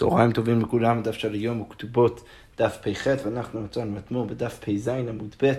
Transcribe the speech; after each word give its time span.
צהריים 0.00 0.32
טובים 0.32 0.60
לכולם, 0.60 1.02
דף 1.02 1.12
של 1.12 1.32
היום 1.32 1.60
וכתובות 1.60 2.24
דף 2.58 2.78
פ"ח, 2.82 3.06
ואנחנו 3.24 3.60
מצאנו 3.60 3.98
אתמול 3.98 4.28
בדף 4.28 4.58
פ"ז 4.64 4.88
עמוד 4.88 5.34
ב', 5.42 5.52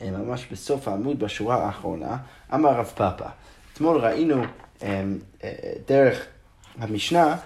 אה, 0.00 0.10
ממש 0.10 0.46
בסוף 0.52 0.88
העמוד 0.88 1.18
בשורה 1.18 1.64
האחרונה, 1.66 2.16
אמר 2.54 2.70
רב 2.70 2.84
פאפא. 2.84 3.28
אתמול 3.72 3.98
ראינו 3.98 4.42
אה, 4.82 5.04
אה, 5.44 5.52
דרך 5.88 6.26
המשנה 6.78 7.36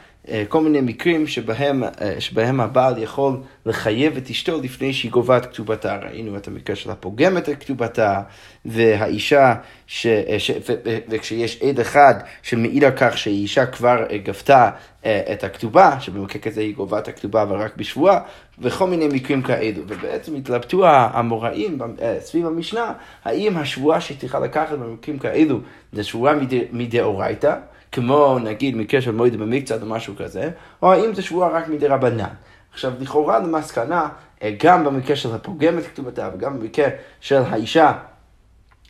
כל 0.48 0.60
מיני 0.60 0.80
מקרים 0.80 1.26
שבהם, 1.26 1.84
אה, 1.84 2.20
שבהם 2.20 2.60
הבעל 2.60 3.02
יכול 3.02 3.40
לחייב 3.66 4.16
את 4.16 4.30
אשתו 4.30 4.60
לפני 4.62 4.92
שהיא 4.92 5.10
גובה 5.10 5.36
את 5.36 5.46
כתובתה. 5.46 5.96
ראינו 5.96 6.36
את 6.36 6.48
המקרה 6.48 6.76
של 6.76 6.90
הפוגם 6.90 7.38
את 7.38 7.48
כתובתה, 7.60 8.22
והאישה, 8.64 9.54
ש, 9.86 10.06
אה, 10.06 10.38
ש, 10.38 10.50
ו, 10.50 10.72
ו, 10.84 10.98
וכשיש 11.08 11.62
עד 11.62 11.80
אחד 11.80 12.14
שמעיד 12.42 12.84
על 12.84 12.92
כך 12.96 13.18
שהאישה 13.18 13.66
כבר 13.66 14.06
גבתה 14.24 14.70
את 15.02 15.44
הכתובה, 15.44 16.00
שבמקרה 16.00 16.42
כזה 16.42 16.60
היא 16.60 16.74
גובה 16.74 16.98
את 16.98 17.08
הכתובה 17.08 17.42
אבל 17.42 17.56
רק 17.56 17.76
בשבועה, 17.76 18.20
וכל 18.58 18.86
מיני 18.86 19.08
מקרים 19.08 19.42
כאלו. 19.42 19.82
ובעצם 19.86 20.34
התלבטו 20.34 20.86
המוראים 20.86 21.78
סביב 22.20 22.46
המשנה, 22.46 22.92
האם 23.24 23.56
השבועה 23.56 24.00
שצריכה 24.00 24.38
לקחת 24.38 24.78
במקרים 24.78 25.18
כאלו 25.18 25.60
זה 25.92 26.04
שבועה 26.04 26.34
מדאורייתא, 26.72 27.56
כמו 27.94 28.38
נגיד 28.38 28.76
מקרה 28.76 29.00
של 29.00 29.10
מועד 29.10 29.36
במקצת 29.36 29.82
או 29.82 29.86
משהו 29.86 30.14
כזה, 30.16 30.50
או 30.82 30.92
האם 30.92 31.14
זה 31.14 31.22
שבועה 31.22 31.48
רק 31.48 31.68
מדי 31.68 31.86
רבנן. 31.86 32.28
עכשיו, 32.72 32.92
לכאורה 33.00 33.38
למסקנה, 33.38 34.08
אה, 34.42 34.54
גם 34.62 34.84
במקרה 34.84 35.16
של 35.16 35.34
הפוגם 35.34 35.78
את 35.78 35.86
כתובתה 35.86 36.30
וגם 36.34 36.58
במקרה 36.58 36.88
של 37.20 37.42
האישה 37.48 37.92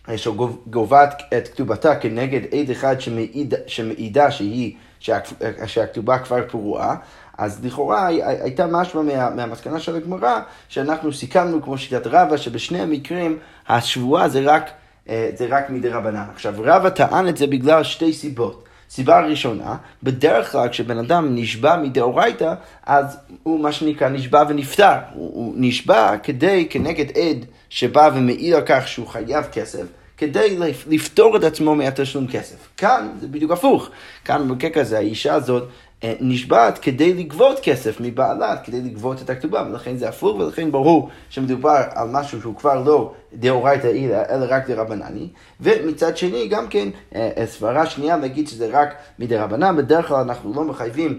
אה, 0.09 0.19
שגובה 0.19 1.05
את 1.37 1.49
כתובתה 1.49 1.97
כנגד 1.97 2.41
עד 2.55 2.71
אחד 2.71 3.01
שמעיד, 3.01 3.55
שמעידה 3.67 4.31
שהיא, 4.31 4.75
שה, 5.01 5.19
אה, 5.43 5.69
שהכתובה 5.69 6.19
כבר 6.19 6.49
פרועה, 6.49 6.97
אז 7.39 7.65
לכאורה 7.65 8.07
הייתה 8.07 8.67
משמע 8.67 9.03
מה, 9.03 9.31
מהמסקנה 9.31 9.81
של 9.81 9.97
הגמרא, 9.97 10.41
שאנחנו 10.69 11.13
סיכמנו 11.13 11.63
כמו 11.63 11.79
שיטת 11.79 12.07
רבא, 12.07 12.37
שבשני 12.37 12.81
המקרים 12.81 13.39
השבועה 13.69 14.29
זה 14.29 14.41
רק, 14.45 14.71
זה 15.07 15.47
רק 15.49 15.71
מדי 15.71 15.89
רבנן. 15.89 16.25
עכשיו, 16.35 16.55
רבא 16.59 16.89
טען 16.89 17.29
את 17.29 17.37
זה 17.37 17.47
בגלל 17.47 17.83
שתי 17.83 18.13
סיבות. 18.13 18.64
סיבה 18.91 19.21
ראשונה, 19.21 19.77
בדרך 20.03 20.53
כלל 20.53 20.69
כשבן 20.69 20.99
אדם 20.99 21.35
נשבע 21.35 21.77
מדאורייתא, 21.77 22.55
אז 22.87 23.19
הוא 23.43 23.61
מה 23.61 23.73
שנקרא 23.73 24.09
נשבע 24.09 24.45
ונפטר. 24.49 24.97
הוא, 25.15 25.31
הוא 25.35 25.55
נשבע 25.57 26.17
כדי, 26.23 26.67
כנגד 26.71 27.07
עד 27.17 27.45
שבא 27.69 28.11
ומעיד 28.15 28.55
על 28.55 28.63
כך 28.67 28.89
שהוא 28.89 29.07
חייב 29.07 29.45
כסף. 29.53 30.04
כדי 30.19 30.59
לפתור 30.87 31.37
את 31.37 31.45
עצמו 31.45 31.75
מהתשלום 31.75 32.27
כסף. 32.27 32.69
כאן 32.77 33.09
זה 33.21 33.29
בדיוק 33.29 33.51
הפוך. 33.51 33.89
כאן 34.25 34.49
במקרה 34.49 34.71
כזה 34.71 34.99
האישה 34.99 35.35
הזאת 35.35 35.69
אה, 36.05 36.15
נשבעת 36.21 36.79
כדי 36.79 37.15
לגבות 37.15 37.61
כסף 37.63 37.97
מבעלה, 38.01 38.57
כדי 38.57 38.81
לגבות 38.81 39.23
את 39.23 39.31
הכתובה, 39.31 39.65
ולכן 39.71 39.97
זה 39.97 40.09
הפוך, 40.09 40.37
ולכן 40.37 40.73
ברור 40.73 41.09
שמדובר 41.31 41.83
על 41.95 42.09
משהו 42.13 42.41
שהוא 42.41 42.55
כבר 42.57 42.83
לא 42.85 43.13
דאורייתא 43.35 43.87
אלא 44.31 44.47
רק 44.49 44.71
דרבנני, 44.71 45.29
ומצד 45.61 46.17
שני 46.17 46.49
גם 46.49 46.69
כן 46.69 46.89
אה, 47.15 47.31
אה, 47.39 47.47
סברה 47.47 47.87
שנייה 47.87 48.17
להגיד 48.17 48.49
שזה 48.49 48.69
רק 48.73 48.95
מדרבנן, 49.19 49.77
בדרך 49.77 50.09
כלל 50.09 50.17
אנחנו 50.17 50.53
לא 50.55 50.65
מחייבים 50.65 51.19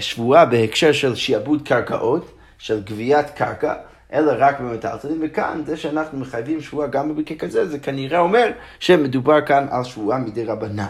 שבועה 0.00 0.44
בהקשר 0.44 0.92
של 0.92 1.14
שיעבוד 1.14 1.62
קרקעות, 1.68 2.30
של 2.58 2.82
גביית 2.82 3.30
קרקע. 3.30 3.74
אלא 4.12 4.32
רק 4.38 4.60
במטלטלים, 4.60 5.18
וכאן 5.22 5.62
זה 5.66 5.76
שאנחנו 5.76 6.18
מחייבים 6.18 6.60
שבועה 6.60 6.88
גם 6.88 7.08
במקרה 7.08 7.38
כזה, 7.38 7.68
זה 7.68 7.78
כנראה 7.78 8.18
אומר 8.18 8.50
שמדובר 8.80 9.40
כאן 9.40 9.66
על 9.70 9.84
שבועה 9.84 10.18
מדי 10.18 10.44
רבנן. 10.44 10.86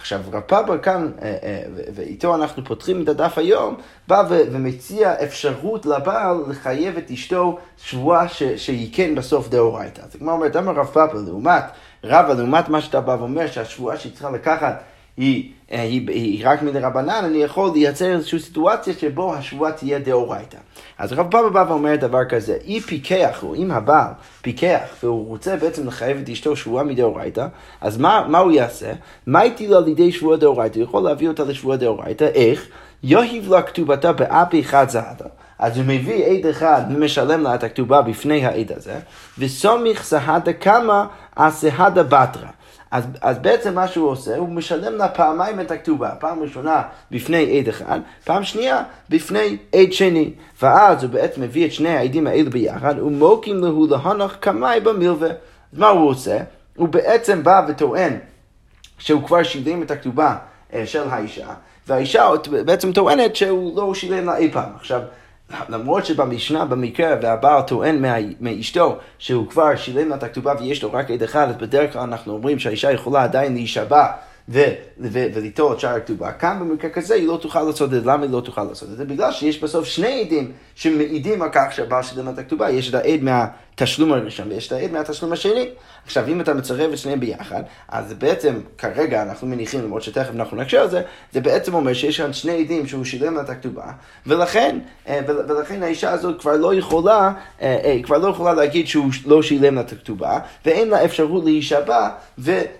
עכשיו, 0.00 0.20
רב 0.32 0.40
פאבר 0.40 0.78
כאן, 0.78 1.10
אה, 1.22 1.36
אה, 1.42 1.62
ואיתו 1.94 2.34
אנחנו 2.34 2.64
פותחים 2.64 3.02
את 3.02 3.08
הדף 3.08 3.38
היום, 3.38 3.76
בא 4.08 4.22
ומציע 4.28 5.14
אפשרות 5.22 5.86
לבעל 5.86 6.36
לחייב 6.48 6.96
את 6.96 7.10
אשתו 7.10 7.58
שבועה 7.76 8.28
שהיא 8.56 8.90
כן 8.92 9.14
בסוף 9.14 9.48
דאורייתא. 9.48 10.00
אז 10.00 10.16
כמו 10.16 10.30
אומרת, 10.30 10.56
אמר 10.56 10.72
רב 10.72 10.86
פאבר, 10.86 11.20
לעומת 11.26 11.64
רבא, 12.04 12.32
לעומת 12.32 12.68
מה 12.68 12.80
שאתה 12.80 13.00
בא 13.00 13.16
ואומר 13.18 13.46
שהשבועה 13.46 13.96
שהיא 13.96 14.12
צריכה 14.12 14.30
לקחת 14.30 14.82
היא, 15.20 15.50
אה, 15.72 15.82
היא, 15.82 16.08
היא 16.08 16.42
רק 16.44 16.62
מן 16.62 16.76
רבנן, 16.76 17.22
אני 17.24 17.38
יכול 17.38 17.70
לייצר 17.74 18.12
איזושהי 18.12 18.38
סיטואציה 18.38 18.94
שבו 18.94 19.34
השבועה 19.34 19.72
תהיה 19.72 19.98
דאורייתא. 19.98 20.56
אז 20.98 21.12
רב 21.12 21.30
פאבא 21.30 21.48
בא 21.48 21.64
ואומר 21.68 21.96
דבר 21.96 22.24
כזה, 22.24 22.56
אי 22.64 22.80
פיקח, 22.80 23.42
או 23.42 23.54
אם 23.54 23.70
הבעל 23.70 24.12
פיקח, 24.42 24.80
והוא 25.02 25.28
רוצה 25.28 25.56
בעצם 25.56 25.86
לחייב 25.86 26.18
את 26.18 26.28
אשתו 26.28 26.56
שבועה 26.56 26.84
מדאורייתא, 26.84 27.46
אז 27.80 27.98
מה, 27.98 28.26
מה 28.28 28.38
הוא 28.38 28.52
יעשה? 28.52 28.92
מה 29.26 29.40
לו 29.68 29.76
על 29.76 29.88
ידי 29.88 30.12
שבועה 30.12 30.36
דאורייתא? 30.36 30.78
הוא 30.78 30.84
יכול 30.84 31.02
להביא 31.02 31.28
אותה 31.28 31.44
לשבועה 31.44 31.76
דאורייתא, 31.76 32.24
איך? 32.34 32.66
יוהיב 33.02 33.50
לה 33.50 33.62
כתובתה 33.62 34.12
באפי 34.12 34.60
אחד 34.60 34.88
זהדה. 34.88 35.26
אז 35.58 35.76
הוא 35.76 35.84
מביא 35.88 36.24
עד 36.24 36.46
אחד 36.46 36.82
ומשלם 36.90 37.42
לה 37.42 37.54
את 37.54 37.64
הכתובה 37.64 38.02
בפני 38.02 38.46
העד 38.46 38.72
הזה, 38.76 38.98
וסומיך 39.38 40.02
סהדה 40.02 40.52
קמא 40.52 41.04
אסהדה 41.34 42.02
בתרא. 42.02 42.48
אז, 42.90 43.04
אז 43.20 43.38
בעצם 43.38 43.74
מה 43.74 43.88
שהוא 43.88 44.08
עושה, 44.08 44.36
הוא 44.36 44.48
משלם 44.48 44.92
לה 44.92 45.08
פעמיים 45.08 45.60
את 45.60 45.70
הכתובה. 45.70 46.10
פעם 46.18 46.42
ראשונה 46.42 46.82
בפני 47.10 47.58
עד 47.58 47.68
אחד, 47.68 48.00
פעם 48.24 48.44
שנייה 48.44 48.82
בפני 49.08 49.56
עד 49.72 49.92
שני. 49.92 50.32
ואז 50.62 51.02
הוא 51.02 51.12
בעצם 51.12 51.42
מביא 51.42 51.66
את 51.66 51.72
שני 51.72 51.88
העדים 51.88 52.26
האלו 52.26 52.50
ביחד, 52.50 52.98
ומוקים 52.98 53.64
להו 53.64 53.86
להנח 53.86 54.36
קמאי 54.40 54.80
במלווה. 54.80 55.28
אז 55.72 55.78
מה 55.78 55.88
הוא 55.88 56.08
עושה? 56.08 56.38
הוא 56.76 56.88
בעצם 56.88 57.42
בא 57.42 57.66
וטוען 57.68 58.18
שהוא 58.98 59.26
כבר 59.26 59.42
שילם 59.42 59.82
את 59.82 59.90
הכתובה 59.90 60.36
אה, 60.74 60.86
של 60.86 61.02
האישה, 61.10 61.48
והאישה 61.86 62.28
בעצם 62.64 62.92
טוענת 62.92 63.36
שהוא 63.36 63.76
לא 63.76 63.94
שילם 63.94 64.26
לה 64.26 64.36
אי 64.36 64.50
פעם. 64.52 64.70
עכשיו, 64.76 65.00
למרות 65.68 66.06
שבמשנה, 66.06 66.64
במקרה, 66.64 67.14
והבעל 67.22 67.62
טוען 67.62 68.04
מאשתו 68.40 68.98
שהוא 69.18 69.48
כבר 69.48 69.76
שילם 69.76 70.08
לה 70.08 70.16
את 70.16 70.22
הכתובה 70.22 70.54
ויש 70.60 70.82
לו 70.82 70.92
רק 70.92 71.10
עד 71.10 71.22
אחד, 71.22 71.48
אז 71.48 71.56
בדרך 71.56 71.92
כלל 71.92 72.02
אנחנו 72.02 72.32
אומרים 72.32 72.58
שהאישה 72.58 72.92
יכולה 72.92 73.22
עדיין 73.22 73.54
להישבע 73.54 74.06
וליטול 74.98 75.72
את 75.72 75.80
שאר 75.80 75.94
הכתובה. 75.94 76.32
כאן 76.32 76.58
במקרה 76.60 76.90
כזה 76.90 77.14
היא 77.14 77.28
לא 77.28 77.38
תוכל 77.42 77.62
לעשות 77.62 77.94
את 77.94 78.02
זה. 78.02 78.10
למה 78.10 78.22
היא 78.22 78.30
לא 78.30 78.40
תוכל 78.40 78.64
לעשות 78.64 78.88
את 78.92 78.96
זה? 78.96 79.04
בגלל 79.04 79.32
שיש 79.32 79.62
בסוף 79.62 79.84
שני 79.84 80.20
עדים 80.20 80.52
שמעידים 80.74 81.42
על 81.42 81.48
כך 81.52 81.72
שהבעל 81.72 82.02
שילם 82.02 82.28
את 82.28 82.38
הכתובה. 82.38 82.70
יש 82.70 82.88
את 82.88 82.94
העד 82.94 83.20
מהתשלום 83.78 84.12
הראשון 84.12 84.48
ויש 84.48 84.66
את 84.66 84.72
העד 84.72 84.92
מהתשלום 84.92 85.32
השני. 85.32 85.68
עכשיו, 86.04 86.28
אם 86.28 86.40
אתה 86.40 86.54
מצרף 86.54 86.92
את 86.92 86.98
שניהם 86.98 87.20
ביחד, 87.20 87.62
אז 87.88 88.12
בעצם, 88.12 88.60
כרגע 88.78 89.22
אנחנו 89.22 89.46
מניחים, 89.46 89.82
למרות 89.82 90.02
שתכף 90.02 90.30
אנחנו 90.34 90.56
נקשר 90.56 90.80
על 90.80 90.90
זה, 90.90 91.02
זה 91.32 91.40
בעצם 91.40 91.74
אומר 91.74 91.92
שיש 91.92 92.20
כאן 92.20 92.32
שני 92.32 92.64
עדים 92.64 92.86
שהוא 92.86 93.04
שילם 93.04 93.40
את 93.40 93.50
הכתובה, 93.50 93.92
ולכן, 94.26 94.78
אה, 95.08 95.20
ולכן 95.26 95.82
האישה 95.82 96.10
הזאת 96.10 96.40
כבר 96.40 96.56
לא 96.56 96.74
יכולה, 96.74 97.32
אה, 97.62 97.78
אה, 97.84 97.98
כבר 98.02 98.18
לא 98.18 98.28
יכולה 98.28 98.54
להגיד 98.54 98.86
שהוא 98.86 99.10
לא 99.26 99.42
שילם 99.42 99.78
את 99.78 99.92
הכתובה, 99.92 100.38
ואין 100.66 100.88
לה 100.88 101.04
אפשרות 101.04 101.44
להישבע 101.44 102.08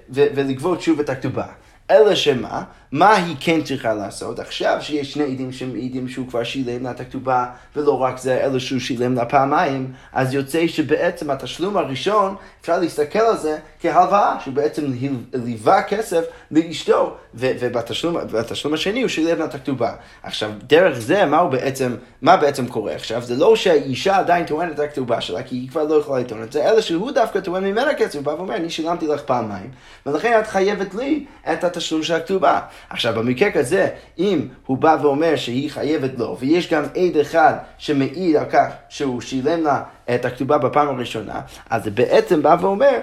ולגבות 0.09 0.83
שוב 0.83 1.01
את 1.01 1.09
הכתובה. 1.09 1.47
אלא 1.91 2.15
שמה? 2.15 2.63
מה 2.93 3.15
היא 3.15 3.37
כן 3.41 3.63
צריכה 3.63 3.95
לעשות? 3.95 4.39
עכשיו 4.39 4.77
שיש 4.81 5.13
שני 5.13 5.25
עדים 5.25 5.53
שמעידים 5.53 6.09
שהוא 6.09 6.29
כבר 6.29 6.45
שילם 6.45 6.85
לה 6.85 6.91
את 6.91 7.01
הכתובה, 7.01 7.47
ולא 7.77 8.03
רק 8.03 8.19
זה, 8.19 8.45
אלא 8.45 8.59
שהוא 8.59 8.81
שילם 8.81 9.15
לה 9.15 9.25
פעמיים, 9.25 9.93
אז 10.13 10.35
יוצא 10.35 10.67
שבעצם 10.67 11.31
התשלום 11.31 11.77
הראשון, 11.77 12.35
אפשר 12.61 12.79
להסתכל 12.79 13.19
על 13.19 13.37
זה 13.37 13.59
כהלוואה, 13.81 14.37
שהוא 14.41 14.55
בעצם 14.55 14.93
ליווה 15.35 15.83
כסף 15.83 16.25
לאשתו, 16.51 17.17
ובתשלום 17.35 18.75
השני 18.75 19.01
הוא 19.01 19.09
שילם 19.09 19.39
לה 19.39 19.45
את 19.45 19.55
הכתובה. 19.55 19.93
עכשיו, 20.23 20.51
דרך 20.67 20.99
זה, 20.99 21.25
מה 21.25 21.45
בעצם, 21.45 21.97
מה 22.23 22.37
בעצם 22.37 22.67
קורה 22.67 22.93
עכשיו? 22.93 23.23
זה 23.23 23.37
לא 23.37 23.57
שהאישה 23.57 24.19
עדיין 24.19 24.45
טוענת 24.45 24.75
את 24.75 24.79
הכתובה 24.79 25.21
שלה, 25.21 25.43
כי 25.43 25.57
היא 25.57 25.69
כבר 25.71 25.85
לא 25.85 25.95
יכולה 25.95 26.21
לטעון 26.21 26.43
את 26.43 26.53
זה, 26.53 26.71
אלא 26.71 26.81
שהוא 26.81 27.11
דווקא 27.11 27.41
טוען 27.41 27.65
ממנה 27.65 27.95
כסף, 27.95 28.15
הוא 28.15 28.25
בא 28.25 28.31
ואומר, 28.31 28.57
אני 28.57 28.71
שילמתי 28.71 29.07
לך 29.07 29.21
פעמיים, 29.21 29.71
ולכן 30.07 30.41
את 30.41 30.47
חייבת 30.47 30.95
לי 30.95 31.25
את 31.53 31.65
התשלום 31.65 31.80
של 31.81 32.15
הכתובה. 32.15 32.61
עכשיו, 32.91 33.15
במקרה 33.15 33.51
כזה, 33.51 33.89
אם 34.19 34.49
הוא 34.67 34.77
בא 34.77 34.97
ואומר 35.03 35.37
שהיא 35.37 35.71
חייבת 35.71 36.11
לו, 36.19 36.37
ויש 36.41 36.73
גם 36.73 36.83
עד 36.83 37.17
אחד 37.21 37.55
שמעיד 37.79 38.37
על 38.37 38.45
כך 38.45 38.67
שהוא 38.89 39.21
שילם 39.21 39.63
לה 39.63 39.83
את 40.15 40.25
הכתובה 40.25 40.59
בפעם 40.59 40.89
הראשונה, 40.89 41.41
אז 41.71 41.85
זה 41.85 41.91
בעצם 41.91 42.43
בא 42.43 42.57
ואומר 42.61 42.99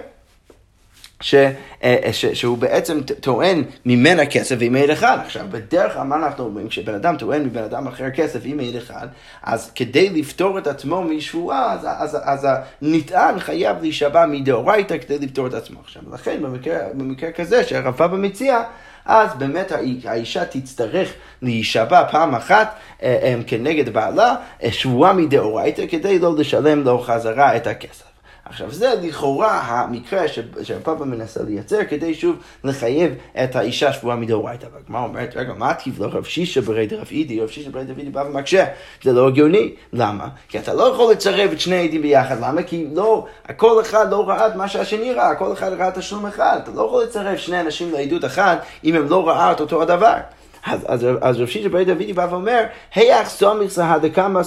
ש, 1.21 1.35
אה, 1.83 2.09
ש, 2.11 2.25
שהוא 2.25 2.57
בעצם 2.57 3.01
טוען 3.21 3.63
ממנה 3.85 4.25
כסף 4.25 4.55
עם 4.61 4.75
עד 4.75 4.89
אחד. 4.89 5.17
עכשיו, 5.25 5.45
בדרך 5.51 5.93
כלל 5.93 6.03
מה 6.03 6.15
אנחנו 6.15 6.43
אומרים? 6.43 6.67
כשבן 6.67 6.93
אדם 6.93 7.17
טוען 7.17 7.43
מבן 7.43 7.63
אדם 7.63 7.87
אחר 7.87 8.09
כסף 8.09 8.39
עם 8.43 8.59
עד 8.59 8.75
אחד, 8.75 9.07
אז 9.43 9.71
כדי 9.75 10.09
לפתור 10.09 10.57
את 10.57 10.67
עצמו 10.67 11.03
משבועה, 11.03 11.73
אז, 11.73 11.87
אז, 11.89 12.17
אז 12.23 12.47
הנטען 12.81 13.39
חייב 13.39 13.81
להישבע 13.81 14.25
מדאורייתא 14.25 14.97
כדי 14.97 15.19
לפתור 15.19 15.47
את 15.47 15.53
עצמו. 15.53 15.79
עכשיו, 15.79 16.01
לכן 16.13 16.41
במקרה, 16.41 16.77
במקרה 16.93 17.31
כזה 17.31 17.63
שהרב 17.63 17.93
פאבא 17.97 18.17
מציע, 18.17 18.63
אז 19.05 19.29
באמת 19.37 19.71
האישה 20.05 20.45
תצטרך 20.45 21.13
להישבע 21.41 22.03
פעם 22.11 22.35
אחת 22.35 22.75
אה, 23.03 23.19
אה, 23.23 23.35
כנגד 23.47 23.89
בעלה, 23.89 24.35
שבועה 24.69 25.13
מדאורייתא, 25.13 25.85
כדי 25.89 26.19
לא 26.19 26.35
לשלם 26.37 26.83
לו 26.83 26.99
חזרה 26.99 27.55
את 27.55 27.67
הכסף. 27.67 28.06
עכשיו 28.49 28.71
זה 28.71 28.93
לכאורה 29.01 29.59
המקרה 29.59 30.27
שהפאפה 30.63 31.05
מנסה 31.05 31.43
לייצר 31.43 31.85
כדי 31.89 32.13
שוב 32.13 32.35
לחייב 32.63 33.13
את 33.43 33.55
האישה 33.55 33.93
שבועה 33.93 34.15
מדאורייתא. 34.15 34.67
והגמרא 34.73 35.03
אומרת, 35.03 35.33
רגע, 35.35 35.53
מה 35.53 35.73
תקיף 35.73 35.99
לו 35.99 36.07
רב 36.11 36.23
שישה 36.23 36.61
ברי 36.61 36.87
דרב 36.87 37.07
אידי, 37.11 37.41
רב 37.41 37.49
שישה 37.49 37.69
ברי 37.69 37.83
דרב 37.83 37.97
אידי 37.97 38.09
בא 38.09 38.23
ומקשה. 38.29 38.65
זה 39.03 39.13
לא 39.13 39.27
הגיוני. 39.27 39.73
למה? 39.93 40.27
כי 40.49 40.59
אתה 40.59 40.73
לא 40.73 40.83
יכול 40.83 41.11
לצרף 41.11 41.51
את 41.51 41.59
שני 41.59 41.87
עדים 41.87 42.01
ביחד. 42.01 42.37
למה? 42.41 42.63
כי 42.63 42.87
לא, 42.93 43.25
כל 43.57 43.81
אחד 43.81 44.11
לא 44.11 44.29
ראה 44.29 44.47
את 44.47 44.55
מה 44.55 44.67
שהשני 44.67 45.13
ראה, 45.13 45.35
כל 45.35 45.53
אחד 45.53 45.73
ראה 45.73 45.91
תשלום 45.91 46.25
אחד. 46.25 46.59
אתה 46.63 46.71
לא 46.71 46.81
יכול 46.81 47.03
לצרף 47.03 47.39
שני 47.39 47.61
אנשים 47.61 47.91
לעדות 47.91 48.25
אחת 48.25 48.65
אם 48.83 48.95
הם 48.95 49.09
לא 49.09 49.27
ראה 49.27 49.51
את 49.51 49.59
אותו 49.59 49.81
הדבר. 49.81 50.15
אז, 51.21 51.41
רב 51.41 51.47
שישה 51.47 51.69
ברי 51.69 51.85
דודי 51.85 52.13
בא 52.13 52.27
ואומר, 52.29 52.63
היח 52.95 53.29
סומיך 53.29 53.71
סהדה 53.71 54.09
כמה 54.09 54.43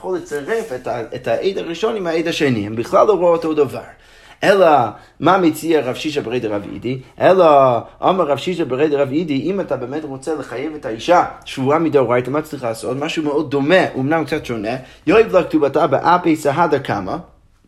יכול 0.00 0.16
לצרף 0.16 0.72
את, 0.72 0.86
ה, 0.86 1.00
את 1.14 1.28
העד 1.28 1.58
הראשון 1.58 1.96
עם 1.96 2.06
העד 2.06 2.26
השני, 2.26 2.66
הם 2.66 2.76
בכלל 2.76 3.06
לא 3.06 3.12
רואים 3.12 3.32
אותו 3.32 3.54
דבר. 3.54 3.80
אלא, 4.44 4.66
מה 5.20 5.38
מציע 5.38 5.80
רב 5.80 5.94
שישה 5.94 6.20
ברי 6.20 6.40
דרב 6.40 6.62
אידי? 6.72 6.98
אלא, 7.20 7.78
אמר 8.02 8.24
רב 8.24 8.38
שישה 8.38 8.64
ברי 8.64 8.88
דרב 8.88 9.08
אידי, 9.12 9.40
אם 9.42 9.60
אתה 9.60 9.76
באמת 9.76 10.04
רוצה 10.04 10.34
לחייב 10.34 10.74
את 10.74 10.86
האישה 10.86 11.24
שבועה 11.44 11.78
מדאורייתא, 11.78 12.30
מה 12.30 12.42
צריך 12.42 12.64
לעשות? 12.64 12.96
משהו 12.96 13.22
מאוד 13.22 13.50
דומה, 13.50 13.94
אמנם 13.96 14.24
קצת 14.24 14.44
שונה, 14.44 14.76
יואב 15.06 15.32
לה 15.32 15.44
כתובתה 15.44 15.86
באפי 15.86 16.36
סהדה 16.36 16.78
כמה. 16.78 17.18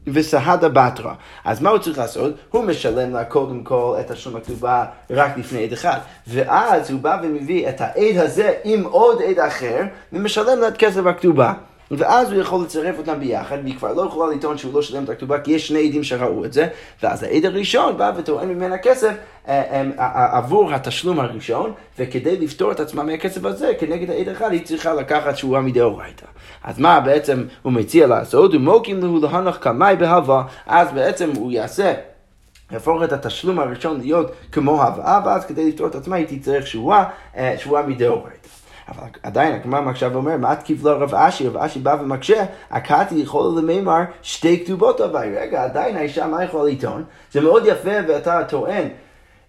וסהדה 0.06 0.69
בתרא. 0.69 1.12
אז 1.44 1.62
מה 1.62 1.70
הוא 1.70 1.78
צריך 1.78 1.99
לעשות? 1.99 2.35
הוא 2.50 2.64
משלם 2.64 3.12
לה 3.12 3.25
קודם 3.25 3.64
כל 3.64 3.96
את 4.00 4.12
תשלום 4.12 4.37
הכתובה 4.37 4.85
רק 5.11 5.38
לפני 5.38 5.64
עד 5.64 5.73
אחד. 5.73 5.99
ואז 6.26 6.90
הוא 6.90 7.00
בא 7.00 7.19
ומביא 7.23 7.69
את 7.69 7.81
העד 7.81 8.17
הזה 8.17 8.52
עם 8.64 8.85
עוד 8.85 9.23
עד 9.23 9.38
אחר, 9.38 9.82
ומשלם 10.12 10.61
לה 10.61 10.69
את 10.69 10.76
כסף 10.76 11.06
הכתובה. 11.06 11.52
ואז 11.98 12.32
הוא 12.32 12.40
יכול 12.40 12.62
לצרף 12.62 12.98
אותם 12.98 13.20
ביחד, 13.20 13.58
והיא 13.62 13.76
כבר 13.76 13.92
לא 13.92 14.02
יכולה 14.02 14.34
לטעון 14.34 14.58
שהוא 14.58 14.74
לא 14.74 14.82
שילם 14.82 15.04
את 15.04 15.08
הכתובה, 15.08 15.38
כי 15.40 15.52
יש 15.52 15.68
שני 15.68 15.88
עדים 15.88 16.04
שראו 16.04 16.44
את 16.44 16.52
זה, 16.52 16.68
ואז 17.02 17.22
העד 17.22 17.44
הראשון 17.44 17.96
בא 17.96 18.12
וטוען 18.16 18.48
ממנה 18.48 18.78
כסף 18.78 19.12
אה, 19.48 19.62
אה, 19.70 19.82
אה, 19.98 20.38
עבור 20.38 20.74
התשלום 20.74 21.20
הראשון, 21.20 21.72
וכדי 21.98 22.38
לפתור 22.38 22.72
את 22.72 22.80
עצמה 22.80 23.02
מהכסף 23.02 23.44
הזה, 23.44 23.72
כנגד 23.78 24.10
העד 24.10 24.28
אחד, 24.28 24.52
היא 24.52 24.64
צריכה 24.64 24.94
לקחת 24.94 25.36
שבועה 25.36 25.60
מדאורייתא. 25.62 26.26
אז 26.64 26.78
מה 26.78 27.00
בעצם 27.00 27.44
הוא 27.62 27.72
מציע 27.72 28.06
לעשות? 28.06 28.52
הוא 28.52 28.60
מוקים 28.60 29.00
לו 29.00 29.20
להנח 29.20 29.56
קמאי 29.56 29.96
בהלווה, 29.96 30.44
אז 30.66 30.88
בעצם 30.94 31.30
הוא 31.36 31.52
יעשה 31.52 31.94
יהפוך 32.70 33.02
את 33.04 33.12
התשלום 33.12 33.58
הראשון 33.58 34.00
להיות 34.00 34.32
כמו 34.52 34.82
הלוואה, 34.82 35.20
ואז 35.24 35.44
כדי 35.44 35.68
לפתור 35.68 35.86
את 35.86 35.94
עצמה 35.94 36.16
היא 36.16 36.26
תצטרך 36.38 36.66
שבועה, 36.66 37.04
שבועה 37.58 37.86
מדאורייתא. 37.86 38.62
עדיין 39.22 39.54
הגמרא 39.54 39.80
מקשה 39.80 40.08
ואומר, 40.12 40.36
מה 40.36 40.56
תקיף 40.56 40.84
לו 40.84 41.00
רב 41.00 41.14
אשי? 41.14 41.48
רב 41.48 41.56
אשי 41.56 41.78
בא 41.78 41.96
ומקשה, 42.00 42.44
הקאתי 42.70 43.14
יכול 43.14 43.58
למימר 43.58 44.00
שתי 44.22 44.64
כתובות 44.64 45.00
אביי. 45.00 45.36
רגע, 45.38 45.64
עדיין 45.64 45.96
האישה 45.96 46.26
מה 46.26 46.44
יכולה 46.44 46.70
לטעון? 46.70 47.04
זה 47.32 47.40
מאוד 47.40 47.66
יפה 47.66 47.90
ואתה 48.08 48.44
טוען. 48.48 48.88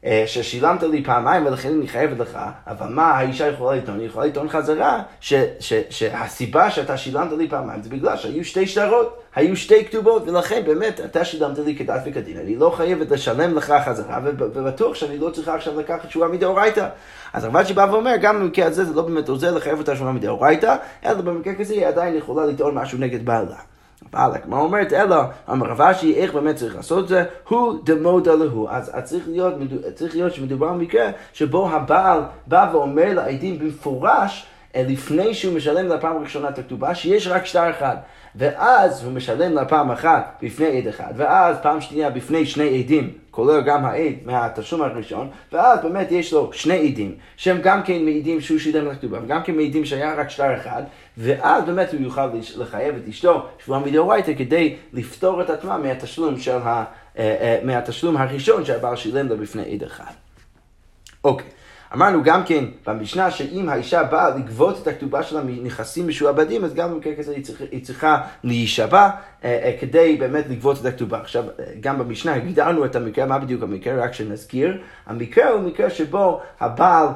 אה, 0.06 0.24
ששילמת 0.26 0.84
לי 0.84 1.04
פעמיים 1.04 1.46
ולכן 1.46 1.70
אני 1.70 1.88
חייבת 1.88 2.20
לך, 2.20 2.40
אבל 2.68 2.88
מה 2.88 3.12
האישה 3.12 3.48
יכולה 3.48 3.78
לטעון? 3.78 4.00
היא 4.00 4.08
יכולה 4.08 4.26
לטעון 4.26 4.50
חזרה 4.50 5.02
ש, 5.20 5.34
ש, 5.60 5.74
שהסיבה 5.90 6.72
שאתה 6.72 6.98
שילמת 6.98 7.32
לי 7.38 7.48
פעמיים 7.50 7.84
זה 7.84 7.90
בגלל 7.90 8.18
שהיו 8.18 8.46
שתי 8.46 8.68
שטרות, 8.68 9.22
היו 9.36 9.56
שתי 9.56 9.86
כתובות, 9.86 10.28
ולכן 10.28 10.62
באמת 10.66 11.00
אתה 11.00 11.26
שילמת 11.26 11.60
לי 11.60 11.76
כדת 11.76 12.02
וכדין, 12.06 12.38
אני 12.38 12.56
לא 12.56 12.74
חייבת 12.78 13.12
לשלם 13.12 13.56
לך 13.56 13.74
חזרה, 13.86 14.20
ובטוח 14.38 14.96
שאני 14.96 15.18
לא 15.18 15.30
צריכה 15.30 15.56
עכשיו 15.56 15.80
לקחת 15.80 16.06
תשובה 16.06 16.28
מדאורייתא. 16.28 16.88
אז 17.34 17.44
הרב 17.44 17.64
שבא 17.64 17.88
ואומר, 17.92 18.16
גם 18.22 18.40
במקרה 18.40 18.66
הזה 18.66 18.86
זה 18.86 18.94
לא 18.94 19.02
באמת 19.02 19.30
עוזר 19.30 19.56
לחייב 19.56 19.80
אותה 19.80 19.96
תשובה 19.96 20.12
מדאורייתא, 20.12 20.76
אלא 21.06 21.22
במקרה 21.22 21.56
כזה 21.56 21.74
היא 21.74 21.88
עדיין 21.88 22.16
יכולה 22.16 22.46
לטעון 22.46 22.76
משהו 22.76 22.98
נגד 22.98 23.26
בעלה. 23.26 23.73
אבל 24.14 24.36
הגמרא 24.36 24.60
אומרת, 24.60 24.94
אלא, 24.94 25.16
אמר 25.52 25.68
רב 25.68 25.82
אשי, 25.82 26.16
איך 26.16 26.34
באמת 26.34 26.56
צריך 26.56 26.76
לעשות 26.76 27.04
את 27.04 27.10
זה? 27.10 27.24
הוא 27.48 27.80
דמודה 27.84 28.36
להו. 28.36 28.68
אז 28.70 28.92
צריך 29.04 29.24
להיות, 29.28 29.54
צריך 29.96 30.16
להיות 30.16 30.34
שמדובר 30.34 30.74
במקרה 30.74 31.10
שבו 31.34 31.70
הבעל 31.70 32.22
בא 32.48 32.70
ואומר 32.74 33.14
לעדים 33.14 33.60
במפורש, 33.60 34.46
לפני 34.76 35.34
שהוא 35.34 35.56
משלם 35.56 35.88
לפעם 35.88 36.18
הראשונה 36.18 36.50
את 36.50 36.60
הכתובה, 36.60 36.96
שיש 36.96 37.28
רק 37.28 37.46
שטר 37.46 37.70
אחד. 37.70 37.96
ואז 38.36 39.04
הוא 39.04 39.14
משלם 39.14 39.54
לה 39.54 39.66
פעם 39.66 39.92
אחת 39.92 40.40
בפני 40.44 40.78
עד 40.78 40.88
אחד, 40.88 41.14
ואז 41.16 41.58
פעם 41.62 41.82
שנייה 41.82 42.10
בפני 42.10 42.46
שני 42.46 42.80
עדים, 42.80 43.14
כולל 43.32 43.62
גם 43.62 43.86
העד 43.86 44.14
מהתשלום 44.26 44.82
הראשון, 44.82 45.30
ואז 45.52 45.80
באמת 45.84 46.12
יש 46.12 46.34
לו 46.34 46.54
שני 46.54 46.88
עדים, 46.88 47.16
שהם 47.38 47.62
גם 47.64 47.84
כן 47.84 48.04
מעידים 48.04 48.42
שהוא 48.42 48.60
שילם 48.60 48.88
לכתובה, 48.88 49.20
וגם 49.24 49.44
כן 49.44 49.56
מעידים 49.56 49.86
שהיה 49.86 50.16
רק 50.16 50.30
שטר 50.30 50.56
אחד, 50.58 50.84
ואז 51.18 51.64
באמת 51.64 51.94
הוא 51.94 52.02
יוכל 52.02 52.30
לחייב 52.58 52.96
את 52.96 53.08
אשתו 53.08 53.46
שבועה 53.64 53.80
מדאורייתא 53.80 54.34
כדי 54.38 54.76
לפתור 54.94 55.42
את 55.42 55.50
עצמה 55.50 55.78
מהתשלום, 55.78 56.40
של 56.40 56.58
ה, 56.58 56.84
אה, 57.18 57.36
אה, 57.42 57.60
מהתשלום 57.64 58.18
הראשון 58.18 58.66
שהבעל 58.66 58.96
שילם 58.96 59.28
לו 59.28 59.38
בפני 59.38 59.74
עד 59.74 59.84
אחד. 59.84 60.14
אוקיי. 61.24 61.48
אמרנו 61.96 62.24
גם 62.24 62.44
כן 62.44 62.66
במשנה 62.88 63.32
שאם 63.32 63.70
האישה 63.70 64.04
באה 64.04 64.30
לגבות 64.30 64.82
את 64.82 64.88
הכתובה 64.88 65.24
שלה 65.24 65.42
מנכסים 65.44 66.08
משועבדים, 66.08 66.64
אז 66.64 66.74
גם 66.74 66.94
במקרה 66.94 67.16
כזה 67.16 67.32
היא 67.32 67.44
צריכה, 67.44 67.64
היא 67.72 67.86
צריכה 67.86 68.22
להישבע 68.44 69.04
אה, 69.04 69.10
אה, 69.44 69.78
כדי 69.80 70.18
באמת 70.20 70.50
לגבות 70.50 70.78
את 70.82 70.86
הכתובה. 70.86 71.20
עכשיו, 71.20 71.44
אה, 71.44 71.66
גם 71.80 72.00
במשנה 72.00 72.34
הגדרנו 72.34 72.86
את 72.86 72.96
המקרה, 72.96 73.26
מה 73.26 73.40
בדיוק 73.40 73.64
המקרה? 73.64 74.04
רק 74.04 74.14
שנזכיר. 74.14 74.82
המקרה 75.06 75.50
הוא 75.50 75.62
מקרה 75.62 75.90
שבו 75.90 76.42
הבעל, 76.60 77.08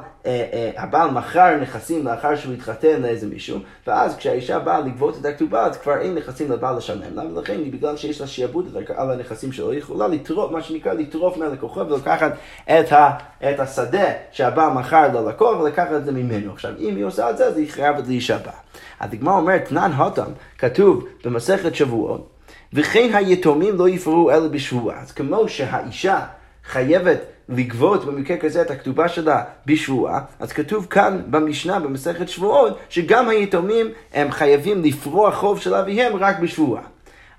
הבעל 0.77 1.11
מכר 1.11 1.57
נכסים 1.61 2.05
לאחר 2.05 2.35
שהוא 2.35 2.53
התחתן 2.53 3.01
לאיזה 3.01 3.27
מישהו, 3.27 3.59
ואז 3.87 4.17
כשהאישה 4.17 4.59
באה 4.59 4.79
לגבות 4.79 5.17
את 5.21 5.25
הכתובה, 5.25 5.65
אז 5.65 5.77
כבר 5.77 5.97
אין 5.97 6.15
נכסים 6.15 6.51
לבעל 6.51 6.77
לשלם 6.77 7.15
לה, 7.15 7.23
ולכן 7.33 7.71
בגלל 7.71 7.97
שיש 7.97 8.21
לה 8.21 8.27
שיעבוד 8.27 8.77
על 8.95 9.11
הנכסים 9.11 9.51
שלו, 9.51 9.71
היא 9.71 9.79
יכולה 9.79 10.07
לטרוף, 10.07 10.51
מה 10.51 10.61
שנקרא 10.61 10.93
לטרוף 10.93 11.37
מהלקוחות 11.37 11.91
ולקחת 11.91 12.31
את, 12.65 12.91
ה, 12.91 13.11
את 13.39 13.59
השדה 13.59 14.07
שהבעל 14.31 14.73
מכר 14.73 15.07
ללקוח 15.13 15.59
ולקחת 15.59 15.91
את 15.97 16.05
זה 16.05 16.11
ממנו. 16.11 16.51
עכשיו, 16.53 16.71
אם 16.79 16.95
היא 16.95 17.05
עושה 17.05 17.29
את 17.29 17.37
זה, 17.37 17.45
אז 17.45 17.57
היא 17.57 17.71
חייבת 17.71 18.07
להישבע. 18.07 18.51
הדגמרא 18.99 19.33
אומרת, 19.37 19.65
תנן 19.65 19.91
הותם, 19.91 20.31
כתוב 20.57 21.07
במסכת 21.25 21.75
שבועות, 21.75 22.29
וכן 22.73 23.09
היתומים 23.13 23.75
לא 23.75 23.89
יפרעו 23.89 24.31
אלא 24.31 24.47
בשבועה. 24.47 25.01
אז 25.01 25.11
כמו 25.11 25.49
שהאישה 25.49 26.19
חייבת 26.65 27.19
לגבות 27.49 28.05
במקרה 28.05 28.37
כזה 28.37 28.61
את 28.61 28.71
הכתובה 28.71 29.07
שלה 29.07 29.43
בשבועה, 29.65 30.21
אז 30.39 30.51
כתוב 30.51 30.87
כאן 30.89 31.21
במשנה, 31.29 31.79
במסכת 31.79 32.29
שבועות, 32.29 32.77
שגם 32.89 33.29
היתומים 33.29 33.87
הם 34.13 34.31
חייבים 34.31 34.83
לפרוע 34.83 35.31
חוב 35.31 35.59
של 35.59 35.73
אביהם 35.73 36.15
רק 36.15 36.39
בשבועה. 36.39 36.81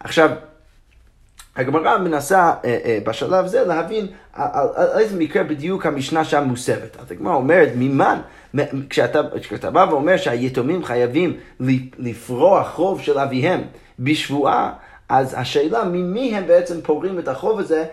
עכשיו, 0.00 0.30
הגמרא 1.56 1.98
מנסה 1.98 2.52
אה, 2.64 2.78
אה, 2.84 2.98
בשלב 3.04 3.46
זה 3.46 3.64
להבין 3.64 4.06
על, 4.32 4.46
על, 4.52 4.68
על 4.74 4.98
איזה 4.98 5.18
מקרה 5.18 5.42
בדיוק 5.42 5.86
המשנה 5.86 6.24
שם 6.24 6.44
מוסבת. 6.44 6.96
אז 7.00 7.12
הגמרא 7.12 7.34
אומרת, 7.34 7.68
ממן, 7.76 8.20
כשאתה, 8.90 9.20
כשאתה 9.40 9.70
בא 9.70 9.86
ואומר 9.90 10.16
שהיתומים 10.16 10.84
חייבים 10.84 11.36
לפרוע 11.98 12.64
חוב 12.64 13.00
של 13.00 13.18
אביהם 13.18 13.60
בשבועה, 13.98 14.72
אז 15.08 15.34
השאלה 15.38 15.84
ממי 15.84 16.36
הם 16.36 16.46
בעצם 16.46 16.80
פורעים 16.80 17.18
את 17.18 17.28
החוב 17.28 17.58
הזה 17.58 17.84